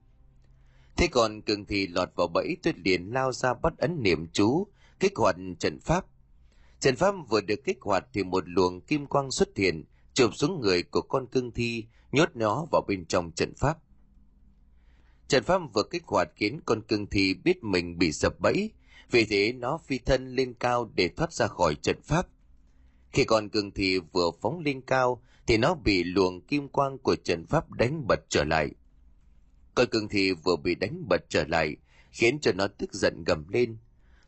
[0.97, 4.67] Thế còn cương thi lọt vào bẫy tuyết liền lao ra bắt ấn niệm chú,
[4.99, 6.05] kích hoạt trận pháp.
[6.79, 9.83] Trận pháp vừa được kích hoạt thì một luồng kim quang xuất hiện,
[10.13, 13.77] chụp xuống người của con cương thi, nhốt nó vào bên trong trận pháp.
[15.27, 18.71] Trận pháp vừa kích hoạt khiến con cương thi biết mình bị sập bẫy
[19.11, 22.27] vì thế nó phi thân lên cao để thoát ra khỏi trận pháp.
[23.11, 27.15] Khi con cường thi vừa phóng lên cao, thì nó bị luồng kim quang của
[27.15, 28.69] trận pháp đánh bật trở lại.
[29.75, 31.75] Con cường thi vừa bị đánh bật trở lại,
[32.11, 33.77] khiến cho nó tức giận gầm lên.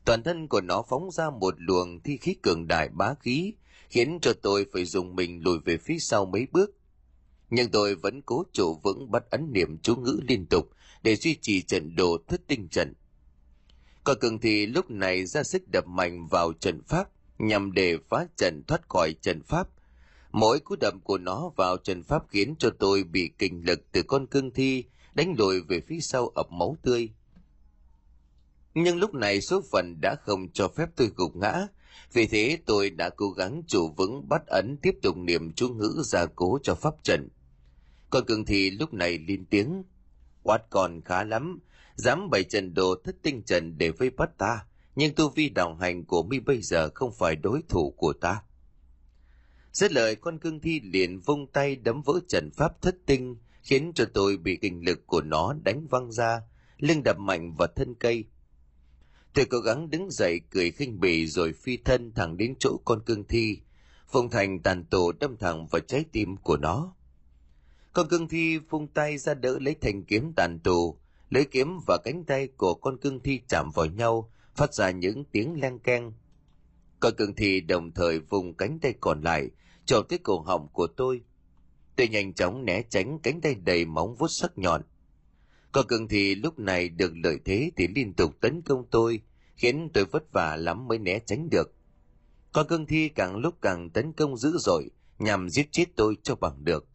[0.05, 3.53] Toàn thân của nó phóng ra một luồng thi khí cường đại bá khí,
[3.89, 6.69] khiến cho tôi phải dùng mình lùi về phía sau mấy bước.
[7.49, 10.69] Nhưng tôi vẫn cố trụ vững bắt ấn niệm chú ngữ liên tục
[11.03, 12.93] để duy trì trận đồ thất tinh trận.
[14.03, 18.25] Còn cường thì lúc này ra sức đập mạnh vào trận pháp nhằm để phá
[18.37, 19.67] trận thoát khỏi trận pháp.
[20.31, 24.03] Mỗi cú đập của nó vào trận pháp khiến cho tôi bị kinh lực từ
[24.03, 24.83] con cương thi
[25.13, 27.09] đánh lùi về phía sau ập máu tươi.
[28.73, 31.67] Nhưng lúc này số phận đã không cho phép tôi gục ngã,
[32.13, 36.01] Vì thế tôi đã cố gắng chủ vững bắt ấn tiếp tục niệm chú ngữ
[36.05, 37.29] gia cố cho pháp trận.
[38.09, 39.83] Con cường thì lúc này lên tiếng.
[40.43, 41.59] Quát còn khá lắm,
[41.95, 44.65] dám bày trận đồ thất tinh trận để vây bắt ta.
[44.95, 48.41] Nhưng tu vi đồng hành của mi bây giờ không phải đối thủ của ta.
[49.71, 53.91] Dứt lời con cương thi liền vung tay đấm vỡ trận pháp thất tinh, khiến
[53.95, 56.41] cho tôi bị kinh lực của nó đánh văng ra,
[56.77, 58.25] lưng đập mạnh vào thân cây.
[59.33, 63.01] Tôi cố gắng đứng dậy cười khinh bỉ rồi phi thân thẳng đến chỗ con
[63.05, 63.59] cương thi,
[64.07, 66.95] phùng thành tàn tổ đâm thẳng vào trái tim của nó.
[67.93, 70.97] Con cương thi phung tay ra đỡ lấy thanh kiếm tàn tù,
[71.33, 75.23] lưỡi kiếm và cánh tay của con cương thi chạm vào nhau, phát ra những
[75.31, 76.13] tiếng leng keng.
[76.99, 79.49] Con cương thi đồng thời vùng cánh tay còn lại,
[79.85, 81.21] trộm tới cổ họng của tôi.
[81.95, 84.81] Tôi nhanh chóng né tránh cánh tay đầy móng vuốt sắc nhọn.
[85.71, 89.21] Con cương thi lúc này được lợi thế thì liên tục tấn công tôi,
[89.55, 91.73] khiến tôi vất vả lắm mới né tránh được.
[92.51, 96.35] Con cương thi càng lúc càng tấn công dữ dội, nhằm giết chết tôi cho
[96.35, 96.87] bằng được.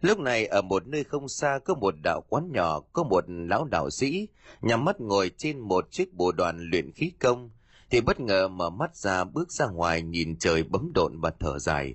[0.00, 3.64] Lúc này ở một nơi không xa có một đạo quán nhỏ, có một lão
[3.64, 4.28] đạo sĩ,
[4.60, 7.50] nhắm mắt ngồi trên một chiếc bồ đoàn luyện khí công,
[7.90, 11.58] thì bất ngờ mở mắt ra bước ra ngoài nhìn trời bấm độn và thở
[11.58, 11.94] dài.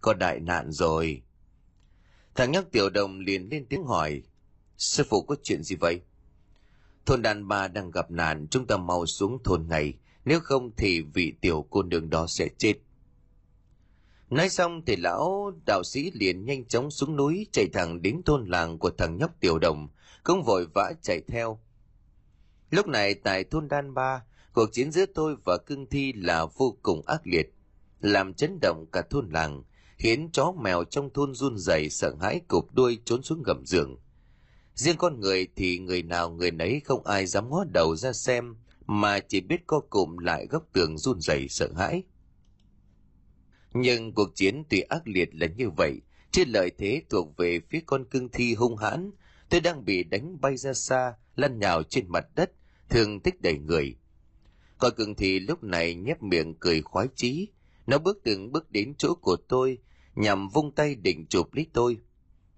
[0.00, 1.22] Có đại nạn rồi.
[2.34, 4.22] Thằng nhóc tiểu đồng liền lên tiếng hỏi,
[4.76, 6.00] sư phụ có chuyện gì vậy?
[7.06, 11.00] Thôn đàn bà đang gặp nạn, chúng ta mau xuống thôn này, nếu không thì
[11.00, 12.74] vị tiểu cô nương đó sẽ chết.
[14.30, 18.46] Nói xong thì lão đạo sĩ liền nhanh chóng xuống núi chạy thẳng đến thôn
[18.48, 19.88] làng của thằng nhóc tiểu đồng,
[20.24, 21.60] cũng vội vã chạy theo.
[22.70, 24.22] Lúc này tại thôn Đan Ba,
[24.52, 27.54] cuộc chiến giữa tôi và cương thi là vô cùng ác liệt,
[28.00, 29.62] làm chấn động cả thôn làng,
[29.96, 33.98] khiến chó mèo trong thôn run rẩy sợ hãi cụp đuôi trốn xuống gầm giường.
[34.74, 38.56] Riêng con người thì người nào người nấy không ai dám ngó đầu ra xem,
[38.86, 42.02] mà chỉ biết co cụm lại góc tường run rẩy sợ hãi.
[43.74, 46.00] Nhưng cuộc chiến tuy ác liệt là như vậy,
[46.30, 49.10] chứ lợi thế thuộc về phía con cưng thi hung hãn,
[49.48, 52.52] tôi đang bị đánh bay ra xa, lăn nhào trên mặt đất,
[52.88, 53.96] thương tích đầy người.
[54.78, 57.48] Con cưng thi lúc này nhếch miệng cười khoái chí,
[57.86, 59.78] nó bước từng bước đến chỗ của tôi,
[60.14, 61.98] nhằm vung tay định chụp lấy tôi.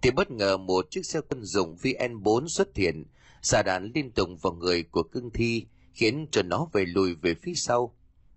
[0.02, 3.04] Thì bất ngờ một chiếc xe quân dụng VN4 xuất hiện,
[3.42, 7.34] xả đạn liên tục vào người của cưng thi, khiến cho nó về lùi về
[7.34, 7.96] phía sau.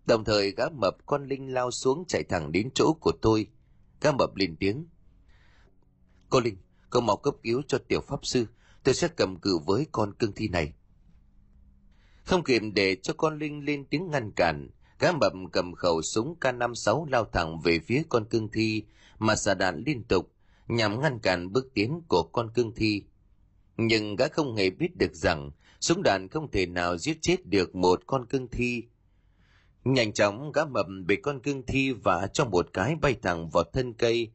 [0.09, 3.47] Đồng thời gã mập con Linh lao xuống chạy thẳng đến chỗ của tôi.
[4.01, 4.87] Gã mập lên tiếng.
[6.29, 6.57] Cô Linh,
[6.89, 8.45] cô mau cấp cứu cho tiểu pháp sư.
[8.83, 10.73] Tôi sẽ cầm cự với con cương thi này.
[12.23, 16.35] Không kịp để cho con Linh lên tiếng ngăn cản, gã mập cầm khẩu súng
[16.41, 18.83] K56 lao thẳng về phía con cương thi
[19.19, 20.31] mà xả đạn liên tục
[20.67, 23.03] nhằm ngăn cản bước tiến của con cương thi.
[23.77, 27.75] Nhưng gã không hề biết được rằng súng đạn không thể nào giết chết được
[27.75, 28.83] một con cương thi
[29.83, 33.63] Nhanh chóng gã mập bị con cương thi vả cho một cái bay thẳng vào
[33.63, 34.31] thân cây,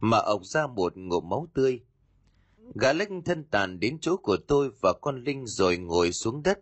[0.00, 1.80] mà ọc ra một ngụm máu tươi.
[2.74, 6.60] Gã lách thân tàn đến chỗ của tôi và con Linh rồi ngồi xuống đất.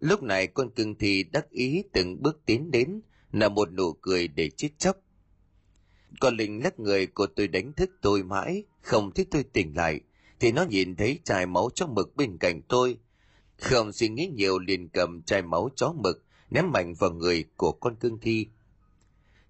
[0.00, 3.00] Lúc này con cưng thi đắc ý từng bước tiến đến,
[3.32, 4.96] là một nụ cười để chết chóc.
[6.20, 10.00] Con Linh lắc người của tôi đánh thức tôi mãi, không thích tôi tỉnh lại,
[10.40, 12.98] thì nó nhìn thấy chai máu chó mực bên cạnh tôi.
[13.56, 17.72] Không suy nghĩ nhiều liền cầm chai máu chó mực, ném mạnh vào người của
[17.72, 18.46] con cương thi.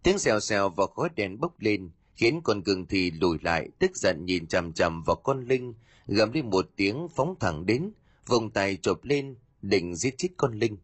[0.02, 3.96] Tiếng xèo xèo và khói đèn bốc lên, khiến con cương thi lùi lại, tức
[3.96, 5.74] giận nhìn chằm chằm vào con linh,
[6.06, 7.90] gầm lên một tiếng phóng thẳng đến,
[8.26, 10.76] vùng tay chộp lên, định giết chết con linh.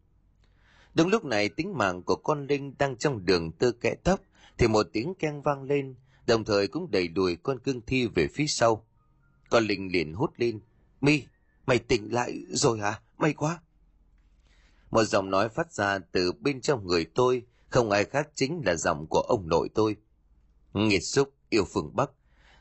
[0.93, 4.19] Đúng lúc này tính mạng của con linh đang trong đường tơ kẽ tóc,
[4.57, 5.95] thì một tiếng keng vang lên,
[6.27, 8.85] đồng thời cũng đẩy đuổi con cương thi về phía sau.
[9.49, 10.59] Con linh liền hút lên,
[11.01, 11.23] mi,
[11.65, 13.01] mày tỉnh lại rồi hả?
[13.17, 13.59] May quá.
[14.91, 18.75] Một giọng nói phát ra từ bên trong người tôi, không ai khác chính là
[18.75, 19.95] giọng của ông nội tôi.
[20.73, 22.11] Nghiệt xúc, yêu phương Bắc,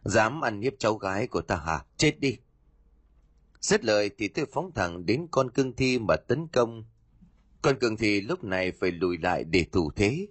[0.04, 1.84] dám ăn hiếp cháu gái của ta hả?
[1.96, 2.36] Chết đi!
[3.60, 6.84] Xét lời thì tôi phóng thẳng đến con cương thi mà tấn công.
[7.62, 10.26] Con cương thi lúc này phải lùi lại để thủ thế.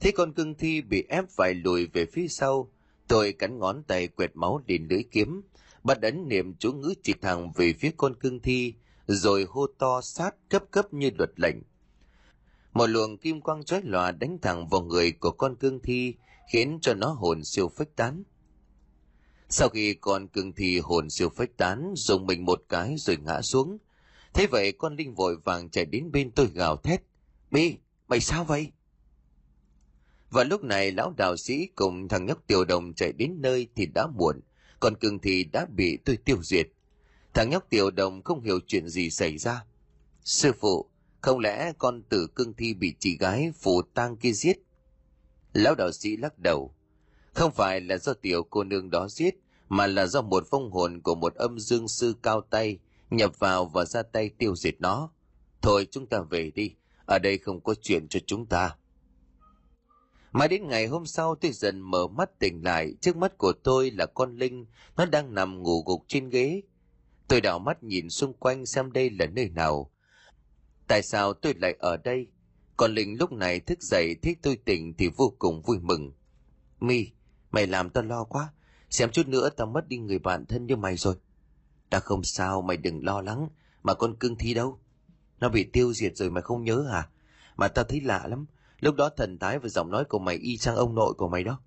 [0.00, 2.72] Thế con cương thi bị ép phải lùi về phía sau.
[3.08, 5.42] Tôi cắn ngón tay quẹt máu đến lưỡi kiếm,
[5.84, 8.74] bắt ấn niệm chú ngữ chỉ thẳng về phía con cương thi,
[9.14, 11.56] rồi hô to sát cấp cấp như luật lệnh.
[12.72, 16.14] Một luồng kim quang chói lòa đánh thẳng vào người của con cương thi,
[16.52, 18.22] khiến cho nó hồn siêu phách tán.
[19.48, 23.42] Sau khi con cương thi hồn siêu phách tán, dùng mình một cái rồi ngã
[23.42, 23.78] xuống.
[24.34, 27.02] Thế vậy con linh vội vàng chạy đến bên tôi gào thét.
[27.50, 27.74] Mi,
[28.08, 28.72] mày sao vậy?
[30.30, 33.86] Và lúc này lão đạo sĩ cùng thằng nhóc tiểu đồng chạy đến nơi thì
[33.94, 34.40] đã muộn,
[34.80, 36.68] còn cương thi đã bị tôi tiêu diệt.
[37.34, 39.64] Thằng nhóc tiểu đồng không hiểu chuyện gì xảy ra.
[40.24, 40.86] Sư phụ,
[41.20, 44.58] Không lẽ con tử cương thi bị chị gái phù tang kia giết?
[45.52, 46.74] Lão đạo sĩ lắc đầu.
[47.34, 49.34] Không phải là do tiểu cô nương đó giết,
[49.68, 52.78] mà là do một phong hồn của một âm dương sư cao tay
[53.10, 55.10] nhập vào và ra tay tiêu diệt nó.
[55.62, 56.74] Thôi chúng ta về đi,
[57.06, 58.76] ở đây không có chuyện cho chúng ta.
[60.32, 63.90] Mãi đến ngày hôm sau tôi dần mở mắt tỉnh lại, trước mắt của tôi
[63.90, 64.66] là con Linh,
[64.96, 66.62] nó đang nằm ngủ gục trên ghế.
[67.30, 69.90] Tôi đảo mắt nhìn xung quanh xem đây là nơi nào.
[70.88, 72.26] Tại sao tôi lại ở đây?
[72.76, 76.12] Con Linh lúc này thức dậy thấy tôi tỉnh thì vô cùng vui mừng.
[76.80, 77.10] Mi,
[77.50, 78.52] mày làm tao lo quá.
[78.90, 81.14] Xem chút nữa tao mất đi người bạn thân như mày rồi.
[81.90, 83.48] Ta không sao, mày đừng lo lắng.
[83.82, 84.80] Mà con cưng thi đâu?
[85.40, 87.08] Nó bị tiêu diệt rồi mày không nhớ hả?
[87.56, 88.46] Mà tao thấy lạ lắm.
[88.80, 91.44] Lúc đó thần thái và giọng nói của mày y chang ông nội của mày
[91.44, 91.60] đó.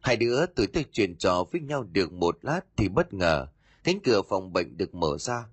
[0.00, 3.48] Hai đứa tuổi tôi chuyện trò với nhau được một lát thì bất ngờ,
[3.84, 5.44] cánh cửa phòng bệnh được mở ra.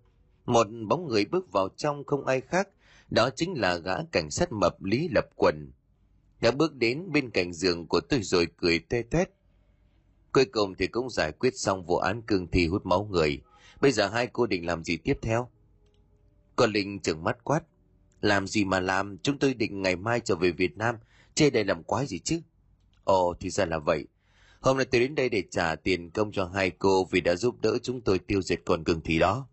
[0.45, 2.69] Một bóng người bước vào trong không ai khác,
[3.09, 5.71] đó chính là gã cảnh sát mập Lý Lập Quần.
[6.41, 9.29] Gã bước đến bên cạnh giường của tôi rồi cười tê tét.
[10.31, 13.41] Cuối cùng thì cũng giải quyết xong vụ án cương thi hút máu người.
[13.81, 15.49] Bây giờ hai cô định làm gì tiếp theo?
[16.55, 17.61] cô Linh trừng mắt quát.
[18.21, 20.95] Làm gì mà làm, chúng tôi định ngày mai trở về Việt Nam,
[21.35, 22.41] chê đây làm quái gì chứ?
[23.03, 24.07] Ồ, thì ra là vậy.
[24.59, 27.61] Hôm nay tôi đến đây để trả tiền công cho hai cô vì đã giúp
[27.61, 29.47] đỡ chúng tôi tiêu diệt con cương thi đó.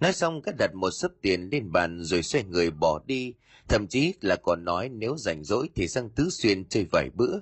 [0.00, 3.34] Nói xong cắt đặt một sấp tiền lên bàn rồi xoay người bỏ đi,
[3.68, 7.38] thậm chí là còn nói nếu rảnh rỗi thì sang Tứ Xuyên chơi vài bữa.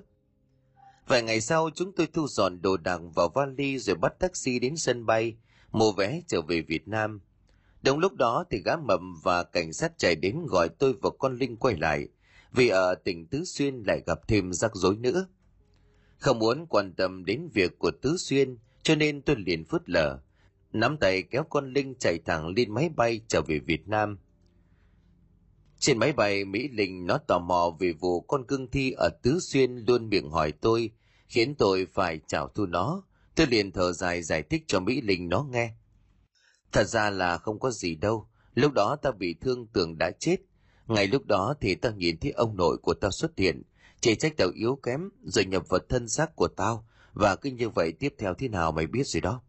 [1.07, 4.77] Vài ngày sau chúng tôi thu dọn đồ đạc vào vali rồi bắt taxi đến
[4.77, 5.35] sân bay,
[5.71, 7.21] mua vé trở về Việt Nam.
[7.81, 11.37] Đồng lúc đó thì gã mầm và cảnh sát chạy đến gọi tôi và con
[11.37, 12.07] Linh quay lại,
[12.51, 15.27] vì ở tỉnh Tứ Xuyên lại gặp thêm rắc rối nữa.
[16.23, 20.19] Không muốn quan tâm đến việc của Tứ Xuyên, cho nên tôi liền phớt lờ,
[20.73, 24.19] nắm tay kéo con Linh chạy thẳng lên máy bay trở về Việt Nam.
[25.79, 29.39] Trên máy bay, Mỹ Linh nó tò mò về vụ con cưng thi ở Tứ
[29.39, 30.91] Xuyên luôn miệng hỏi tôi,
[31.27, 33.03] khiến tôi phải chào thu nó.
[33.35, 35.73] Tôi liền thở dài giải thích cho Mỹ Linh nó nghe.
[36.71, 40.37] Thật ra là không có gì đâu, lúc đó ta bị thương tưởng đã chết.
[40.87, 43.63] Ngay lúc đó thì ta nhìn thấy ông nội của ta xuất hiện,
[44.03, 47.69] chỉ trách tao yếu kém rồi nhập vào thân xác của tao, và cứ như
[47.69, 49.41] vậy tiếp theo thế nào mày biết rồi đó.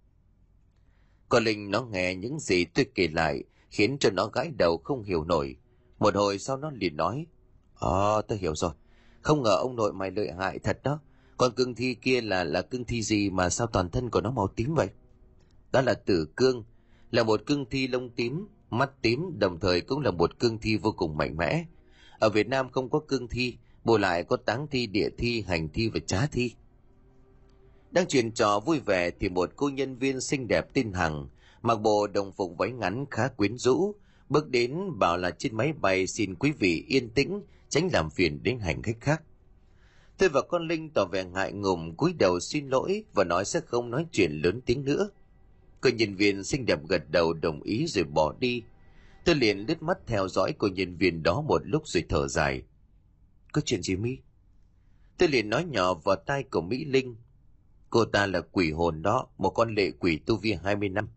[1.29, 5.03] Còn Linh nó nghe những gì tôi kể lại, khiến cho nó gãi đầu không
[5.03, 5.57] hiểu nổi.
[5.99, 7.27] Một hồi sau nó liền nói,
[7.75, 8.71] Ờ, tôi hiểu rồi.
[9.23, 11.01] Không ngờ ông nội mày lợi hại thật đó.
[11.37, 14.31] Con cương thi kia là là cương thi gì mà sao toàn thân của nó
[14.31, 14.89] màu tím vậy?
[15.73, 16.65] Đó là tử cương,
[17.11, 20.77] là một cương thi lông tím, mắt tím, đồng thời cũng là một cương thi
[20.77, 21.65] vô cùng mạnh mẽ.
[22.19, 25.69] Ở Việt Nam không có cương thi, bù lại có táng thi, địa thi, hành
[25.69, 26.55] thi và trá thi.
[27.91, 31.29] Đang chuyện trò vui vẻ thì một cô nhân viên xinh đẹp tin Hằng,
[31.63, 33.95] mặc bộ đồng phục váy ngắn khá quyến rũ,
[34.29, 38.43] bước đến bảo là trên máy bay xin quý vị yên tĩnh, tránh làm phiền
[38.43, 39.23] đến hành khách khác.
[40.19, 43.61] Tôi và con Linh tỏ vẻ ngại ngùng cúi đầu xin lỗi và nói sẽ
[43.67, 45.11] không nói chuyện lớn tiếng nữa.
[45.81, 48.63] Cô nhân viên xinh đẹp gật đầu đồng ý rồi bỏ đi.
[49.25, 52.63] Tôi liền lướt mắt theo dõi cô nhân viên đó một lúc rồi thở dài.
[53.55, 54.19] Có chuyện gì mi?
[55.19, 57.17] Tôi liền nói nhỏ vào tai của Mỹ Linh.
[57.91, 61.09] Cô ta là quỷ hồn đó, một con lệ quỷ tu vi 20 năm.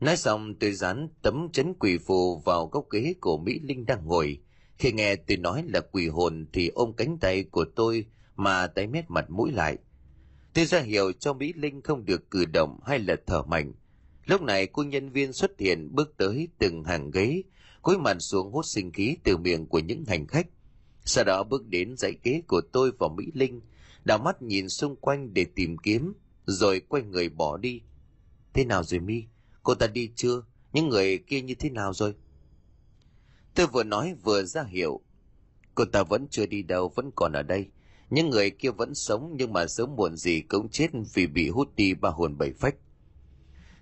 [0.00, 4.06] Nói xong tôi dán tấm chấn quỷ phù vào góc ghế của Mỹ Linh đang
[4.06, 4.40] ngồi.
[4.78, 8.06] Khi nghe tôi nói là quỷ hồn thì ôm cánh tay của tôi
[8.36, 9.78] mà tay mét mặt mũi lại.
[10.54, 13.72] Tôi ra hiệu cho Mỹ Linh không được cử động hay là thở mạnh.
[14.26, 17.42] Lúc này cô nhân viên xuất hiện bước tới từng hàng ghế,
[17.82, 20.46] cúi mặt xuống hút sinh khí từ miệng của những hành khách.
[21.04, 23.60] Sau đó bước đến dãy ghế của tôi và Mỹ Linh,
[24.04, 26.12] đảo mắt nhìn xung quanh để tìm kiếm,
[26.46, 27.82] rồi quay người bỏ đi.
[28.52, 29.24] Thế nào rồi mi?
[29.62, 30.42] Cô ta đi chưa?
[30.72, 32.14] Những người kia như thế nào rồi?
[33.54, 35.00] Tôi vừa nói vừa ra hiệu.
[35.74, 37.68] Cô ta vẫn chưa đi đâu, vẫn còn ở đây.
[38.10, 41.76] Những người kia vẫn sống nhưng mà sớm muộn gì cũng chết vì bị hút
[41.76, 42.74] đi ba hồn bảy phách.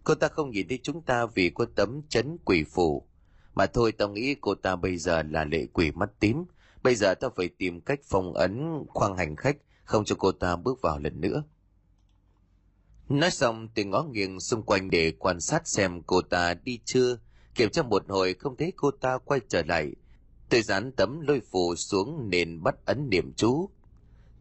[0.04, 3.06] Cô ta không nhìn thấy chúng ta vì có tấm chấn quỷ phủ
[3.54, 6.44] Mà thôi tao nghĩ cô ta bây giờ là lệ quỷ mắt tím.
[6.82, 10.56] Bây giờ ta phải tìm cách phong ấn khoang hành khách không cho cô ta
[10.56, 11.42] bước vào lần nữa.
[13.08, 17.18] Nói xong tôi ngó nghiêng xung quanh để quan sát xem cô ta đi chưa.
[17.54, 19.92] Kiểm tra một hồi không thấy cô ta quay trở lại.
[20.48, 23.70] Tôi dán tấm lôi phù xuống nền bắt ấn niệm chú.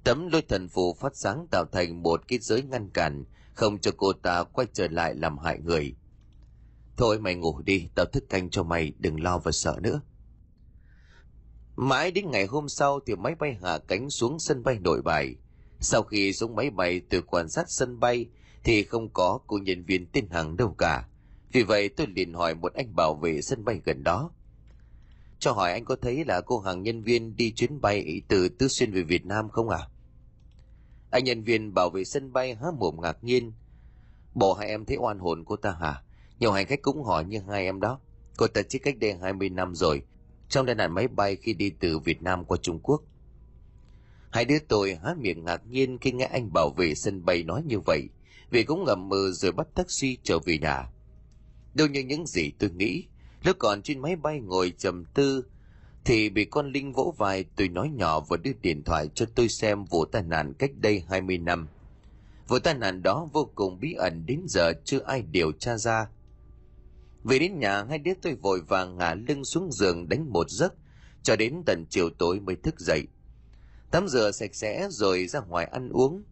[0.04, 3.92] Tấm lôi thần phù phát sáng tạo thành một cái giới ngăn cản, không cho
[3.98, 5.96] cô ta quay trở lại làm hại người.
[6.98, 10.02] Thôi mày ngủ đi, tao thức canh cho mày, đừng lo và sợ nữa.
[11.82, 15.36] Mãi đến ngày hôm sau thì máy bay hạ cánh xuống sân bay nội bài.
[15.80, 18.26] Sau khi xuống máy bay từ quan sát sân bay
[18.64, 21.08] thì không có cô nhân viên tên hàng đâu cả.
[21.52, 24.32] Vì vậy tôi liền hỏi một anh bảo vệ sân bay gần đó.
[25.40, 28.68] Cho hỏi anh có thấy là cô hàng nhân viên đi chuyến bay từ Tứ
[28.68, 29.80] Xuyên về Việt Nam không à?
[31.12, 33.54] Anh nhân viên bảo vệ sân bay há mồm ngạc nhiên.
[34.34, 36.04] Bộ hai em thấy oan hồn cô ta hả?
[36.40, 38.00] Nhiều hành khách cũng hỏi như hai em đó.
[38.38, 40.04] Cô ta chết cách đây 20 năm rồi,
[40.50, 43.02] trong tai nạn máy bay khi đi từ Việt Nam qua Trung Quốc.
[44.32, 47.64] Hai đứa tôi há miệng ngạc nhiên khi nghe anh bảo vệ sân bay nói
[47.66, 48.10] như vậy,
[48.50, 50.90] vì cũng ngầm mơ rồi bắt taxi trở về nhà.
[51.74, 53.04] Đâu như những gì tôi nghĩ,
[53.44, 55.46] lúc còn trên máy bay ngồi trầm tư,
[56.06, 59.50] thì bị con Linh vỗ vai tôi nói nhỏ và đưa điện thoại cho tôi
[59.50, 61.68] xem vụ tai nạn cách đây 20 năm.
[62.48, 66.08] Vụ tai nạn đó vô cùng bí ẩn đến giờ chưa ai điều tra ra.
[67.24, 70.74] Về đến nhà hai đứa tôi vội vàng ngả lưng xuống giường đánh một giấc,
[71.24, 73.08] cho đến tận chiều tối mới thức dậy.
[73.92, 76.24] Tắm rửa sạch sẽ rồi ra ngoài ăn uống.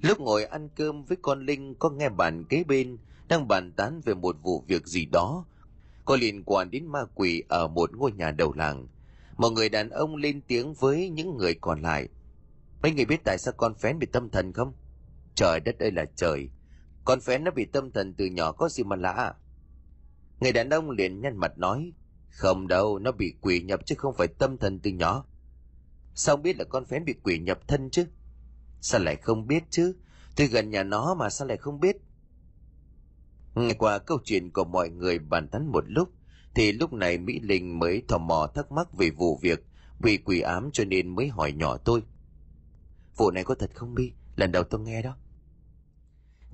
[0.00, 2.98] Lúc ngồi ăn cơm với con Linh có nghe bạn kế bên
[3.28, 5.44] đang bàn tán về một vụ việc gì đó
[6.04, 8.88] có liên quan đến ma quỷ ở một ngôi nhà đầu làng.
[9.36, 12.08] Một người đàn ông lên tiếng với những người còn lại.
[12.82, 14.72] Mấy người biết tại sao con phén bị tâm thần không?
[15.34, 16.48] Trời đất ơi là trời.
[17.04, 19.34] Con phén nó bị tâm thần từ nhỏ có gì mà lạ.
[20.40, 21.92] Người đàn ông liền nhăn mặt nói.
[22.30, 25.24] Không đâu, nó bị quỷ nhập chứ không phải tâm thần từ nhỏ.
[26.14, 28.06] Sao biết là con phén bị quỷ nhập thân chứ?
[28.80, 29.96] Sao lại không biết chứ?
[30.36, 31.96] Tôi gần nhà nó mà sao lại không biết?
[33.54, 36.08] Nghe qua câu chuyện của mọi người bàn tán một lúc,
[36.54, 39.64] thì lúc này Mỹ Linh mới tò mò thắc mắc về vụ việc
[40.00, 42.02] bị quỷ ám cho nên mới hỏi nhỏ tôi.
[43.16, 44.12] Vụ này có thật không Bi?
[44.36, 45.16] Lần đầu tôi nghe đó.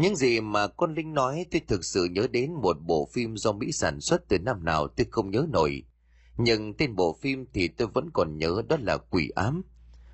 [0.01, 3.53] Những gì mà con Linh nói tôi thực sự nhớ đến một bộ phim do
[3.53, 5.83] Mỹ sản xuất từ năm nào tôi không nhớ nổi.
[6.37, 9.63] Nhưng tên bộ phim thì tôi vẫn còn nhớ đó là Quỷ Ám.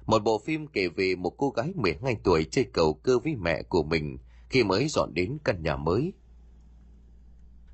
[0.07, 3.63] Một bộ phim kể về một cô gái 12 tuổi chơi cầu cơ với mẹ
[3.63, 4.19] của mình
[4.49, 6.13] khi mới dọn đến căn nhà mới.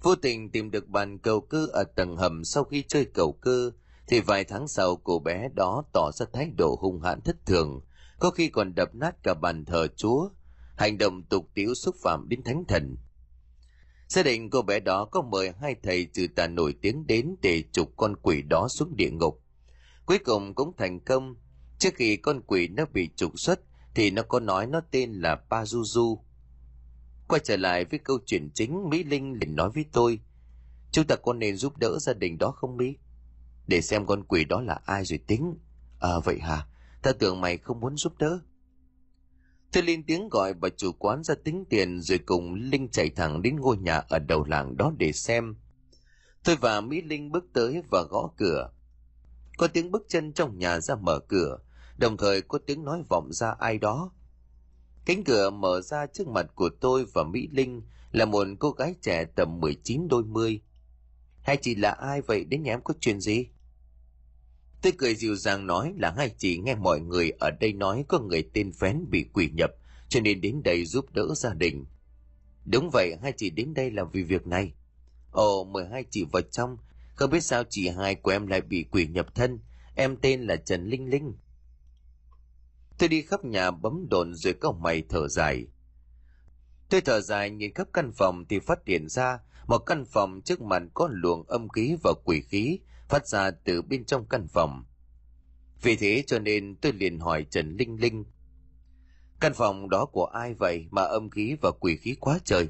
[0.02, 3.70] Vô tình tìm được bàn cầu cơ ở tầng hầm sau khi chơi cầu cơ,
[4.06, 7.80] thì vài tháng sau cô bé đó tỏ ra thái độ hung hãn thất thường,
[8.18, 10.28] có khi còn đập nát cả bàn thờ Chúa,
[10.82, 12.96] hành động tục tiễu xúc phạm đến thánh thần.
[14.08, 17.64] Gia đình cô bé đó có mời hai thầy trừ tà nổi tiếng đến để
[17.72, 19.42] trục con quỷ đó xuống địa ngục.
[20.06, 21.36] Cuối cùng cũng thành công.
[21.78, 23.60] Trước khi con quỷ nó bị trục xuất
[23.94, 26.18] thì nó có nói nó tên là Pazuzu.
[27.28, 30.20] Quay trở lại với câu chuyện chính, Mỹ Linh liền nói với tôi,
[30.90, 32.96] chúng ta có nên giúp đỡ gia đình đó không Mỹ?
[33.66, 35.58] Để xem con quỷ đó là ai rồi tính.
[36.00, 36.66] À vậy hả?
[37.02, 38.40] Ta tưởng mày không muốn giúp đỡ.
[39.72, 43.42] Tôi lên tiếng gọi bà chủ quán ra tính tiền rồi cùng Linh chạy thẳng
[43.42, 45.56] đến ngôi nhà ở đầu làng đó để xem.
[46.44, 48.70] Tôi và Mỹ Linh bước tới và gõ cửa.
[49.58, 51.58] Có tiếng bước chân trong nhà ra mở cửa,
[51.96, 54.12] đồng thời có tiếng nói vọng ra ai đó.
[55.04, 58.94] Cánh cửa mở ra trước mặt của tôi và Mỹ Linh là một cô gái
[59.02, 60.60] trẻ tầm 19 đôi mươi.
[61.42, 63.46] Hai chị là ai vậy đến nhà em có chuyện gì?
[64.82, 68.20] Tôi cười dịu dàng nói là hai chị nghe mọi người ở đây nói có
[68.20, 69.70] người tên Phén bị quỷ nhập
[70.08, 71.86] cho nên đến đây giúp đỡ gia đình.
[72.64, 74.72] Đúng vậy, hai chị đến đây là vì việc này.
[75.30, 76.76] Ồ, mời hai chị vào trong.
[77.14, 79.60] Không biết sao chị hai của em lại bị quỷ nhập thân.
[79.94, 81.34] Em tên là Trần Linh Linh.
[82.98, 85.66] Tôi đi khắp nhà bấm đồn rồi câu mày thở dài.
[86.88, 90.60] Tôi thở dài nhìn khắp căn phòng thì phát hiện ra một căn phòng trước
[90.60, 92.78] mặt có luồng âm khí và quỷ khí
[93.12, 94.84] phát ra từ bên trong căn phòng.
[95.82, 98.24] Vì thế cho nên tôi liền hỏi Trần Linh Linh.
[99.40, 102.68] Căn phòng đó của ai vậy mà âm khí và quỷ khí quá trời?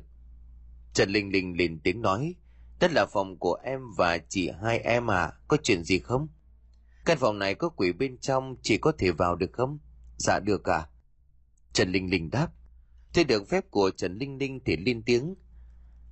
[0.94, 2.34] Trần Linh Linh liền tiếng nói,
[2.80, 6.28] đó là phòng của em và chị hai em à, có chuyện gì không?
[7.04, 9.78] Căn phòng này có quỷ bên trong, chỉ có thể vào được không?
[10.18, 10.86] Dạ được à?
[11.72, 12.48] Trần Linh Linh đáp.
[13.14, 15.34] Thế được phép của Trần Linh Linh thì lên tiếng.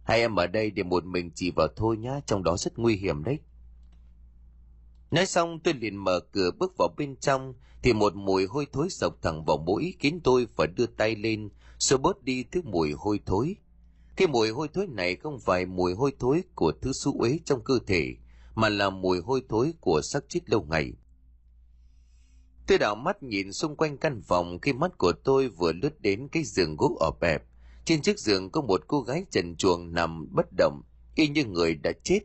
[0.05, 2.97] Hai em ở đây để một mình chị vào thôi nhá, trong đó rất nguy
[2.97, 3.39] hiểm đấy.
[5.11, 8.91] Nói xong tôi liền mở cửa bước vào bên trong thì một mùi hôi thối
[8.91, 11.49] sộc thẳng vào mũi khiến tôi phải đưa tay lên
[11.79, 13.57] xua bớt đi thứ mùi hôi thối.
[14.17, 17.65] Cái mùi hôi thối này không phải mùi hôi thối của thứ xú uế trong
[17.65, 18.17] cơ thể
[18.55, 20.93] mà là mùi hôi thối của xác chết lâu ngày.
[22.67, 26.29] Tôi đảo mắt nhìn xung quanh căn phòng khi mắt của tôi vừa lướt đến
[26.29, 27.43] cái giường gỗ ở bẹp.
[27.85, 30.83] Trên chiếc giường có một cô gái trần chuồng nằm bất động,
[31.15, 32.21] y như người đã chết.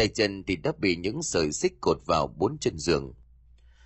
[0.00, 3.14] Tay chân thì đã bị những sợi xích cột vào bốn chân giường.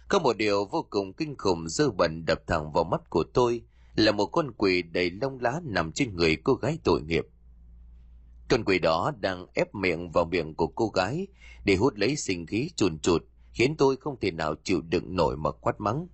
[0.09, 3.63] Có một điều vô cùng kinh khủng dơ bẩn đập thẳng vào mắt của tôi
[3.97, 7.27] là một con quỷ đầy lông lá nằm trên người cô gái tội nghiệp.
[8.49, 11.27] Con quỷ đó đang ép miệng vào miệng của cô gái
[11.65, 15.37] để hút lấy sinh khí chùn chụt khiến tôi không thể nào chịu đựng nổi
[15.37, 16.07] mà quát mắng.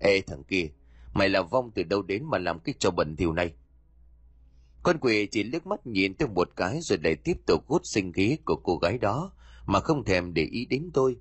[0.00, 0.68] Ê thằng kia,
[1.14, 3.52] mày là vong từ đâu đến mà làm cái trò bẩn thiểu này?
[4.86, 8.12] Con quỷ chỉ liếc mắt nhìn tôi một cái rồi lại tiếp tục hút sinh
[8.12, 9.32] khí của cô gái đó
[9.66, 11.16] mà không thèm để ý đến tôi.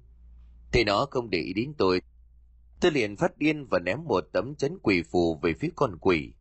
[0.71, 2.01] Thì nó không để ý đến tôi.
[2.81, 6.33] Tôi liền phát điên và ném một tấm chấn quỷ phù về phía con quỷ.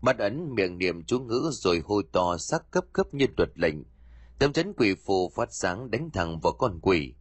[0.00, 3.76] Mặt ấn miệng niệm chú ngữ rồi hôi to sắc cấp cấp như luật lệnh.
[4.38, 7.14] Tấm chấn quỷ phù phát sáng đánh thẳng vào con quỷ.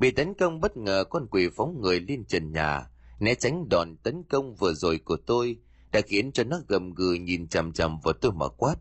[0.00, 2.90] Bị tấn công bất ngờ con quỷ phóng người lên trần nhà,
[3.20, 5.58] né tránh đòn tấn công vừa rồi của tôi
[5.92, 8.76] đã khiến cho nó gầm gừ nhìn chằm chằm vào tôi mà quát.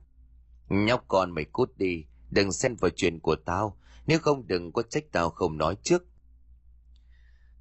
[0.70, 3.78] Nhóc con mày cút đi, đừng xen vào chuyện của tao,
[4.08, 6.03] nếu không đừng có trách tao không nói trước.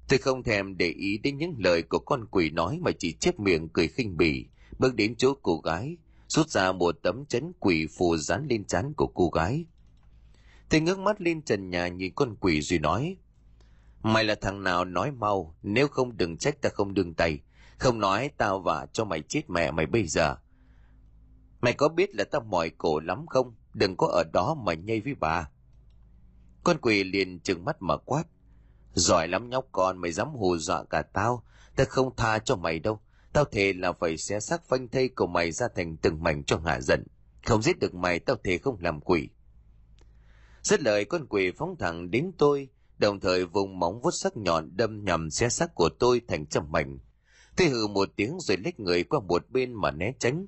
[0.09, 3.39] Tôi không thèm để ý đến những lời của con quỷ nói mà chỉ chép
[3.39, 4.45] miệng cười khinh bỉ,
[4.79, 8.93] bước đến chỗ cô gái, rút ra một tấm chấn quỷ phù dán lên trán
[8.93, 9.65] của cô gái.
[10.69, 13.17] Tôi ngước mắt lên trần nhà nhìn con quỷ rồi nói,
[14.03, 17.39] Mày là thằng nào nói mau, nếu không đừng trách ta không đương tay.
[17.77, 20.35] Không nói tao vả cho mày chết mẹ mày bây giờ.
[21.61, 23.55] Mày có biết là tao mỏi cổ lắm không?
[23.73, 25.49] Đừng có ở đó mà nhây với bà.
[26.63, 28.23] Con quỷ liền trừng mắt mà quát.
[28.93, 31.43] Giỏi lắm nhóc con, mày dám hù dọa cả tao.
[31.75, 32.99] tao không tha cho mày đâu.
[33.33, 36.61] Tao thề là phải xé xác phanh thây của mày ra thành từng mảnh cho
[36.65, 37.03] hạ giận.
[37.45, 39.29] Không giết được mày, tao thề không làm quỷ.
[40.63, 44.77] Rất lời con quỷ phóng thẳng đến tôi, đồng thời vùng móng vuốt sắc nhọn
[44.77, 46.99] đâm nhằm xé xác của tôi thành trăm mảnh.
[47.57, 50.45] Tôi hừ một tiếng rồi lách người qua một bên mà né tránh.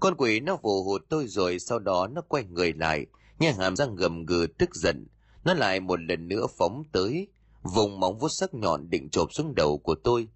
[0.00, 3.06] Con quỷ nó vồ hụt tôi rồi sau đó nó quay người lại,
[3.38, 5.06] nghe hàm răng gầm gừ tức giận.
[5.44, 7.28] Nó lại một lần nữa phóng tới,
[7.62, 10.28] vùng móng vuốt sắc nhọn định chộp xuống đầu của tôi.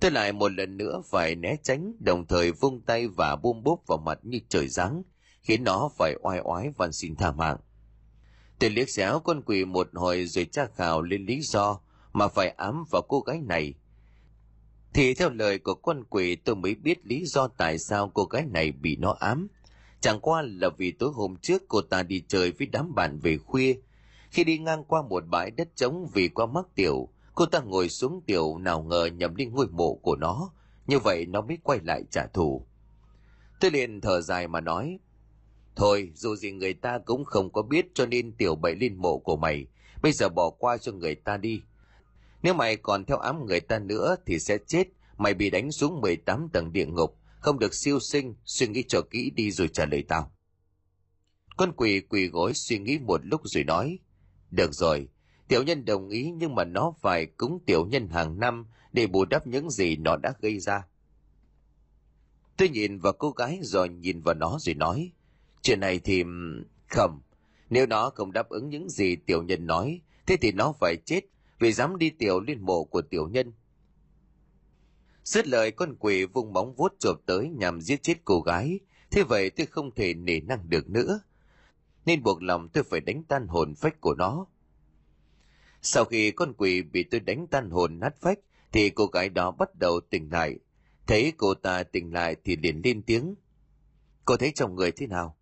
[0.00, 3.82] Tôi lại một lần nữa phải né tránh, đồng thời vung tay và buông bốp
[3.86, 5.02] vào mặt như trời giáng,
[5.42, 7.56] khiến nó phải oai oái van xin tha mạng.
[8.58, 11.80] Tôi liếc xéo con quỷ một hồi rồi tra khảo lên lý do
[12.12, 13.74] mà phải ám vào cô gái này.
[14.94, 18.46] Thì theo lời của con quỷ tôi mới biết lý do tại sao cô gái
[18.46, 19.48] này bị nó ám.
[20.00, 23.38] Chẳng qua là vì tối hôm trước cô ta đi chơi với đám bạn về
[23.38, 23.74] khuya.
[24.30, 27.88] Khi đi ngang qua một bãi đất trống vì qua mắc tiểu, cô ta ngồi
[27.88, 30.50] xuống tiểu nào ngờ nhầm đi ngôi mộ của nó.
[30.86, 32.66] Như vậy nó mới quay lại trả thù.
[33.60, 34.98] Tôi liền thở dài mà nói,
[35.76, 39.18] Thôi, dù gì người ta cũng không có biết cho nên tiểu bậy lên mộ
[39.18, 39.66] của mày.
[40.02, 41.62] Bây giờ bỏ qua cho người ta đi.
[42.44, 44.84] Nếu mày còn theo ám người ta nữa thì sẽ chết.
[45.16, 47.18] Mày bị đánh xuống 18 tầng địa ngục.
[47.40, 50.32] Không được siêu sinh, suy nghĩ cho kỹ đi rồi trả lời tao.
[51.56, 53.98] Con quỷ quỳ gối suy nghĩ một lúc rồi nói.
[54.50, 55.08] Được rồi,
[55.48, 59.24] tiểu nhân đồng ý nhưng mà nó phải cúng tiểu nhân hàng năm để bù
[59.24, 60.86] đắp những gì nó đã gây ra.
[62.56, 65.12] Tôi nhìn vào cô gái rồi nhìn vào nó rồi nói.
[65.62, 66.24] Chuyện này thì...
[66.88, 67.20] Không.
[67.70, 71.20] Nếu nó không đáp ứng những gì tiểu nhân nói, thế thì nó phải chết
[71.64, 73.52] vì dám đi tiểu liên mộ của tiểu nhân.
[75.24, 79.22] Dứt lời con quỷ vung móng vuốt chộp tới nhằm giết chết cô gái, thế
[79.22, 81.20] vậy tôi không thể nể năng được nữa.
[82.06, 84.46] Nên buộc lòng tôi phải đánh tan hồn phách của nó.
[85.82, 88.38] Sau khi con quỷ bị tôi đánh tan hồn nát phách,
[88.72, 90.58] thì cô gái đó bắt đầu tỉnh lại.
[91.06, 93.34] Thấy cô ta tỉnh lại thì liền lên tiếng.
[94.24, 95.36] Cô thấy chồng người thế nào?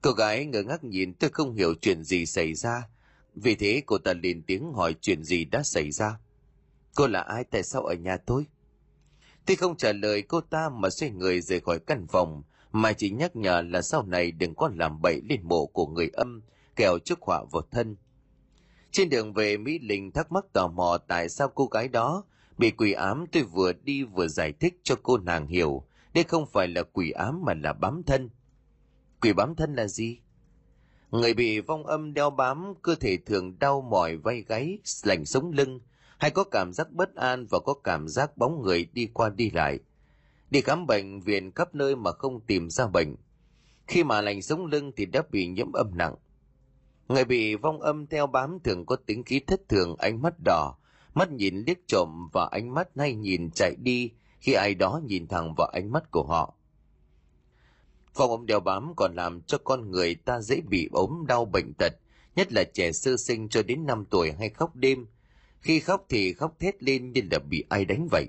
[0.00, 2.88] Cô gái ngơ ngác nhìn tôi không hiểu chuyện gì xảy ra.
[3.34, 6.18] Vì thế cô ta lên tiếng hỏi chuyện gì đã xảy ra.
[6.94, 8.46] Cô là ai tại sao ở nhà tôi?
[9.46, 13.10] Tuy không trả lời cô ta mà xoay người rời khỏi căn phòng, mà chỉ
[13.10, 16.42] nhắc nhở là sau này đừng có làm bậy lên mộ của người âm,
[16.76, 17.96] kẻo trước họa vào thân.
[18.90, 22.24] Trên đường về Mỹ Linh thắc mắc tò mò tại sao cô gái đó
[22.58, 25.84] bị quỷ ám tôi vừa đi vừa giải thích cho cô nàng hiểu.
[26.14, 28.30] Đây không phải là quỷ ám mà là bám thân.
[29.20, 30.18] Quỷ bám thân là gì?
[31.12, 35.50] Người bị vong âm đeo bám, cơ thể thường đau mỏi vai gáy, lạnh sống
[35.50, 35.80] lưng,
[36.18, 39.50] hay có cảm giác bất an và có cảm giác bóng người đi qua đi
[39.50, 39.78] lại.
[40.50, 43.16] Đi khám bệnh viện khắp nơi mà không tìm ra bệnh.
[43.86, 46.14] Khi mà lạnh sống lưng thì đã bị nhiễm âm nặng.
[47.08, 50.74] Người bị vong âm theo bám thường có tính khí thất thường, ánh mắt đỏ,
[51.14, 54.10] mắt nhìn liếc trộm và ánh mắt hay nhìn chạy đi
[54.40, 56.54] khi ai đó nhìn thẳng vào ánh mắt của họ.
[58.14, 61.74] Vòng ống đeo bám còn làm cho con người ta dễ bị ốm đau bệnh
[61.74, 61.92] tật,
[62.36, 65.06] nhất là trẻ sơ sinh cho đến 5 tuổi hay khóc đêm.
[65.60, 68.26] Khi khóc thì khóc thét lên như là bị ai đánh vậy.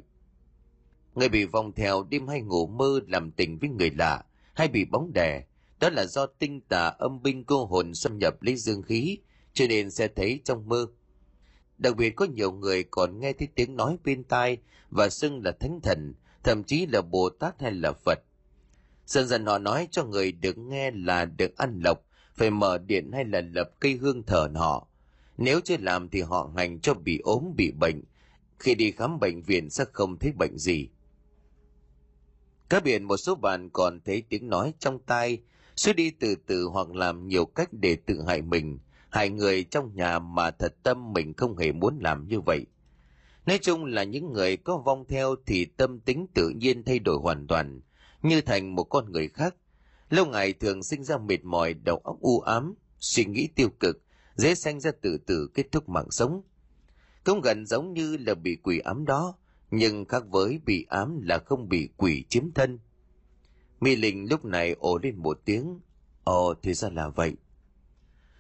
[1.16, 4.24] Người bị vòng theo đêm hay ngủ mơ làm tình với người lạ,
[4.54, 5.44] hay bị bóng đè,
[5.80, 9.18] đó là do tinh tà âm binh cô hồn xâm nhập lấy dương khí,
[9.54, 10.88] cho nên sẽ thấy trong mơ.
[11.78, 14.58] Đặc biệt có nhiều người còn nghe thấy tiếng nói bên tai
[14.90, 18.20] và xưng là thánh thần, thậm chí là Bồ Tát hay là Phật.
[19.06, 22.00] Dần dần họ nói cho người được nghe là được ăn lộc,
[22.36, 24.88] phải mở điện hay là lập cây hương thờ họ.
[25.38, 28.04] Nếu chưa làm thì họ hành cho bị ốm bị bệnh.
[28.60, 30.90] Khi đi khám bệnh viện sẽ không thấy bệnh gì.
[32.70, 35.42] các biển một số bạn còn thấy tiếng nói trong tai,
[35.76, 39.96] suy đi từ từ hoặc làm nhiều cách để tự hại mình, hại người trong
[39.96, 42.66] nhà mà thật tâm mình không hề muốn làm như vậy.
[43.46, 47.18] Nói chung là những người có vong theo thì tâm tính tự nhiên thay đổi
[47.18, 47.82] hoàn toàn,
[48.24, 49.56] như thành một con người khác.
[50.10, 54.02] Lâu ngày thường sinh ra mệt mỏi, đầu óc u ám, suy nghĩ tiêu cực,
[54.36, 56.42] dễ sanh ra tự tử kết thúc mạng sống.
[57.24, 59.36] Cũng gần giống như là bị quỷ ám đó,
[59.72, 62.80] nhưng khác với bị ám là không bị quỷ chiếm thân.
[63.80, 65.80] Mi Linh lúc này ồ lên một tiếng,
[66.24, 67.36] ồ thì ra là vậy.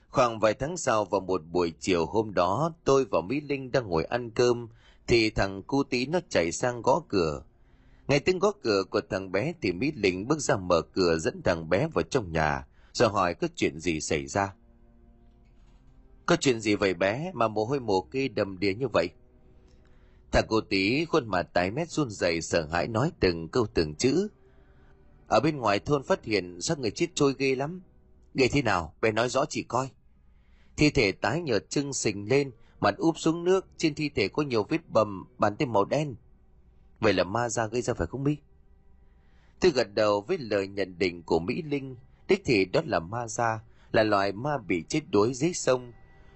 [0.09, 3.87] Khoảng vài tháng sau vào một buổi chiều hôm đó, tôi và Mỹ Linh đang
[3.87, 4.67] ngồi ăn cơm,
[5.07, 7.43] thì thằng cu tí nó chạy sang gõ cửa.
[8.07, 11.41] Nghe tiếng gõ cửa của thằng bé thì Mỹ Linh bước ra mở cửa dẫn
[11.43, 14.53] thằng bé vào trong nhà, rồi hỏi có chuyện gì xảy ra.
[16.25, 19.09] Có chuyện gì vậy bé mà mồ hôi mồ kê đầm đìa như vậy?
[20.31, 23.95] Thằng cô tí khuôn mặt tái mét run rẩy sợ hãi nói từng câu từng
[23.95, 24.27] chữ.
[25.27, 27.81] Ở bên ngoài thôn phát hiện xác người chết trôi ghê lắm.
[28.33, 28.93] Ghê thế nào?
[29.01, 29.89] Bé nói rõ chỉ coi.
[30.77, 34.43] Thi thể tái nhợt trưng sình lên, mặt úp xuống nước, trên thi thể có
[34.43, 36.15] nhiều vết bầm, bàn tay màu đen.
[37.03, 38.37] Vậy là ma ra gây ra phải không Mỹ?
[39.59, 41.95] Tôi gật đầu với lời nhận định của Mỹ Linh,
[42.27, 43.59] đích thì đó là ma ra,
[43.91, 45.91] là loài ma bị chết đuối dưới sông.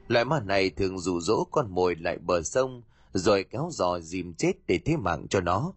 [0.07, 2.81] Loài ma này thường rủ dỗ con mồi lại bờ sông,
[3.13, 5.73] rồi kéo dò dìm chết để thế mạng cho nó.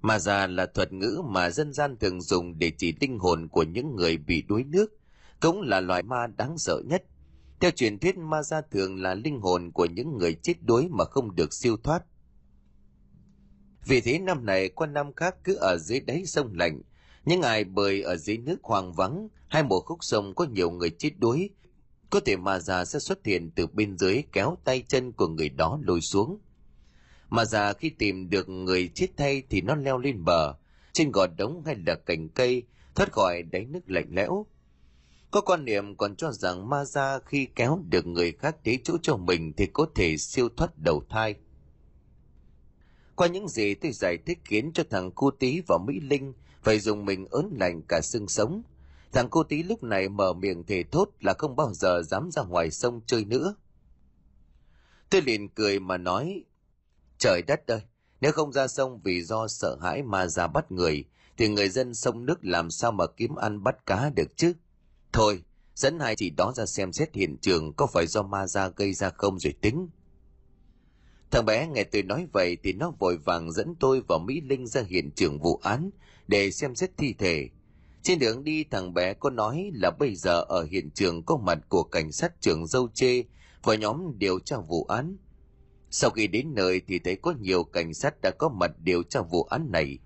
[0.00, 3.62] Ma già là thuật ngữ mà dân gian thường dùng để chỉ linh hồn của
[3.62, 4.98] những người bị đuối nước,
[5.40, 7.04] cũng là loài ma đáng sợ nhất.
[7.60, 11.04] Theo truyền thuyết ma gia thường là linh hồn của những người chết đuối mà
[11.04, 12.04] không được siêu thoát.
[13.86, 16.82] Vì thế năm này qua năm khác cứ ở dưới đáy sông lạnh,
[17.24, 20.90] những ai bơi ở dưới nước hoang vắng hay một khúc sông có nhiều người
[20.90, 21.50] chết đuối
[22.10, 25.48] có thể ma già sẽ xuất hiện từ bên dưới kéo tay chân của người
[25.48, 26.38] đó lôi xuống.
[27.28, 30.54] Mà già khi tìm được người chết thay thì nó leo lên bờ,
[30.92, 32.62] trên gò đống hay là cành cây,
[32.94, 34.46] thoát khỏi đáy nước lạnh lẽo.
[35.30, 38.94] Có quan niệm còn cho rằng ma ra khi kéo được người khác đến chỗ
[39.02, 41.34] cho mình thì có thể siêu thoát đầu thai.
[43.20, 46.32] Qua những gì tôi giải thích khiến cho thằng cu tí và Mỹ Linh
[46.62, 48.62] phải dùng mình ớn lành cả xương sống–
[49.12, 52.42] Thằng cô tí lúc này mở miệng thề thốt là không bao giờ dám ra
[52.42, 53.54] ngoài sông chơi nữa.
[55.10, 56.44] Tôi liền cười mà nói,
[57.18, 57.82] trời đất ơi,
[58.20, 61.04] nếu không ra sông vì do sợ hãi mà ra bắt người,
[61.36, 64.52] thì người dân sông nước làm sao mà kiếm ăn bắt cá được chứ?
[65.12, 65.42] Thôi,
[65.74, 68.92] dẫn hai chị đó ra xem xét hiện trường có phải do ma ra gây
[68.92, 69.88] ra không rồi tính.
[71.30, 74.66] Thằng bé nghe tôi nói vậy thì nó vội vàng dẫn tôi và Mỹ Linh
[74.66, 75.90] ra hiện trường vụ án
[76.28, 77.48] để xem xét thi thể
[78.02, 81.58] trên đường đi thằng bé có nói là bây giờ ở hiện trường có mặt
[81.68, 83.22] của cảnh sát trưởng dâu chê
[83.62, 85.16] và nhóm điều tra vụ án.
[85.90, 89.20] Sau khi đến nơi thì thấy có nhiều cảnh sát đã có mặt điều tra
[89.20, 89.98] vụ án này.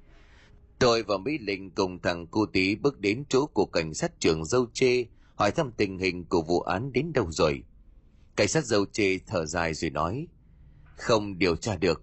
[0.79, 4.45] Tôi và Mỹ Linh cùng thằng cu tí bước đến chỗ của cảnh sát trưởng
[4.45, 7.63] dâu chê hỏi thăm tình hình của vụ án đến đâu rồi.
[8.37, 10.27] Cảnh sát dâu chê thở dài rồi nói,
[10.97, 12.03] không điều tra được.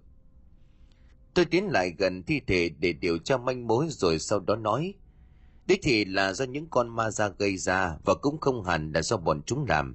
[1.34, 4.94] Tôi tiến lại gần thi thể để điều tra manh mối rồi sau đó nói,
[5.66, 9.02] Đích thì là do những con ma da gây ra và cũng không hẳn là
[9.02, 9.94] do bọn chúng làm.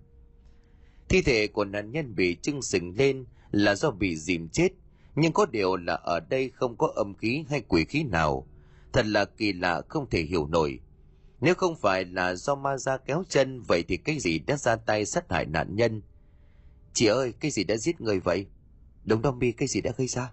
[1.10, 4.70] Thi thể của nạn nhân bị trưng sình lên là do bị dìm chết,
[5.16, 8.48] nhưng có điều là ở đây không có âm khí hay quỷ khí nào.
[8.94, 10.80] Thật là kỳ lạ không thể hiểu nổi.
[11.42, 14.76] Nếu không phải là do ma da kéo chân, vậy thì cái gì đã ra
[14.76, 16.02] tay sát hại nạn nhân?
[16.94, 18.46] Chị ơi, cái gì đã giết người vậy?
[19.08, 20.32] Đống Đông Bi cái gì đã gây ra?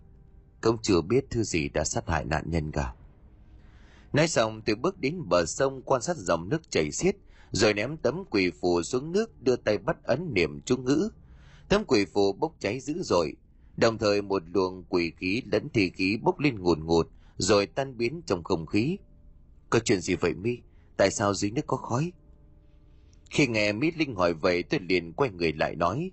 [0.61, 2.95] Công chưa biết thứ gì đã sát hại nạn nhân cả.
[4.13, 7.17] Nói xong tôi bước đến bờ sông quan sát dòng nước chảy xiết,
[7.53, 11.09] rồi ném tấm quỷ phù xuống nước đưa tay bắt ấn niệm chú ngữ.
[11.69, 13.37] Tấm quỷ phù bốc cháy dữ dội,
[13.77, 17.97] đồng thời một luồng quỷ khí lẫn thi khí bốc lên ngùn ngụt, rồi tan
[17.97, 18.99] biến trong không khí.
[19.71, 20.59] Có chuyện gì vậy mi?
[20.97, 22.13] Tại sao dưới nước có khói?
[23.31, 26.11] Khi nghe Mỹ Linh hỏi vậy tôi liền quay người lại nói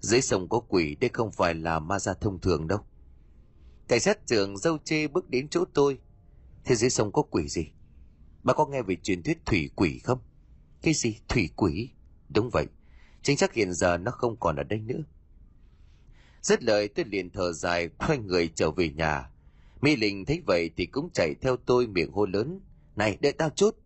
[0.00, 2.78] dưới sông có quỷ, đây không phải là ma gia thông thường đâu
[3.88, 5.98] Cảnh sát trưởng dâu chê bước đến chỗ tôi
[6.64, 7.70] Thế dưới sông có quỷ gì?
[8.42, 10.18] Bà có nghe về truyền thuyết thủy quỷ không?
[10.82, 11.16] Cái gì?
[11.28, 11.90] Thủy quỷ?
[12.28, 12.66] Đúng vậy.
[13.22, 15.02] Chính xác hiện giờ nó không còn ở đây nữa.
[16.42, 19.30] Rất lời, tôi liền thở dài, quay người trở về nhà.
[19.80, 22.60] Mỹ Linh thấy vậy thì cũng chạy theo tôi miệng hô lớn.
[22.96, 23.76] Này, đợi tao chút.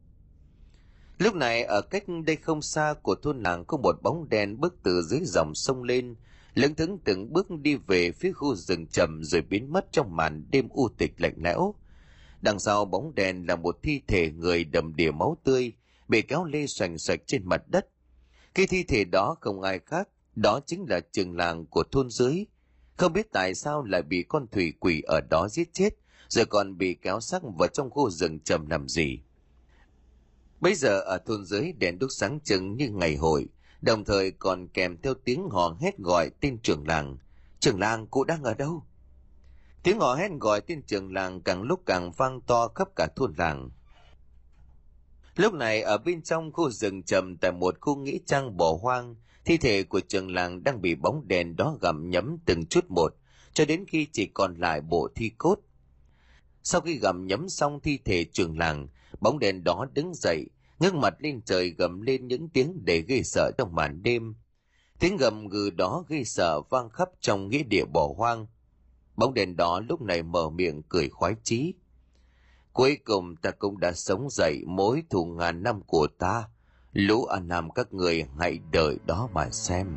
[1.19, 4.74] Lúc này ở cách đây không xa của thôn làng có một bóng đen bước
[4.82, 6.15] từ dưới dòng sông lên,
[6.55, 10.45] lững thững từng bước đi về phía khu rừng trầm rồi biến mất trong màn
[10.51, 11.74] đêm u tịch lạnh lẽo.
[12.41, 15.73] Đằng sau bóng đèn là một thi thể người đầm đìa máu tươi,
[16.09, 17.89] bị kéo lê xoành xoạch trên mặt đất.
[18.55, 22.45] Cái thi thể đó không ai khác, đó chính là trường làng của thôn dưới.
[22.97, 25.91] Không biết tại sao lại bị con thủy quỷ ở đó giết chết,
[26.28, 29.20] rồi còn bị kéo sắc vào trong khu rừng trầm nằm gì.
[30.65, 33.49] Bây giờ ở thôn dưới đèn đúc sáng trưng như ngày hội,
[33.81, 37.16] đồng thời còn kèm theo tiếng hò hét gọi tên trưởng làng.
[37.61, 38.82] Trưởng làng cụ đang ở đâu?
[39.82, 43.35] Tiếng hò hét gọi tên trưởng làng càng lúc càng vang to khắp cả thôn
[43.39, 43.70] làng.
[45.36, 49.16] Lúc này ở bên trong khu rừng trầm tại một khu nghĩa trang bỏ hoang,
[49.45, 53.15] thi thể của trường làng đang bị bóng đèn đó gặm nhấm từng chút một,
[53.53, 55.59] cho đến khi chỉ còn lại bộ thi cốt.
[56.62, 58.89] Sau khi gặm nhấm xong thi thể trường làng,
[59.20, 60.47] bóng đèn đó đứng dậy,
[60.78, 64.34] ngước mặt lên trời gầm lên những tiếng để gây sợ trong màn đêm.
[64.98, 68.46] Tiếng gầm gừ đó gây sợ vang khắp trong nghĩa địa bỏ hoang.
[69.16, 71.74] Bóng đèn đó lúc này mở miệng cười khoái chí.
[72.72, 76.48] Cuối cùng ta cũng đã sống dậy mối thù ngàn năm của ta.
[76.92, 79.96] Lũ An Nam các người hãy đợi đó mà xem.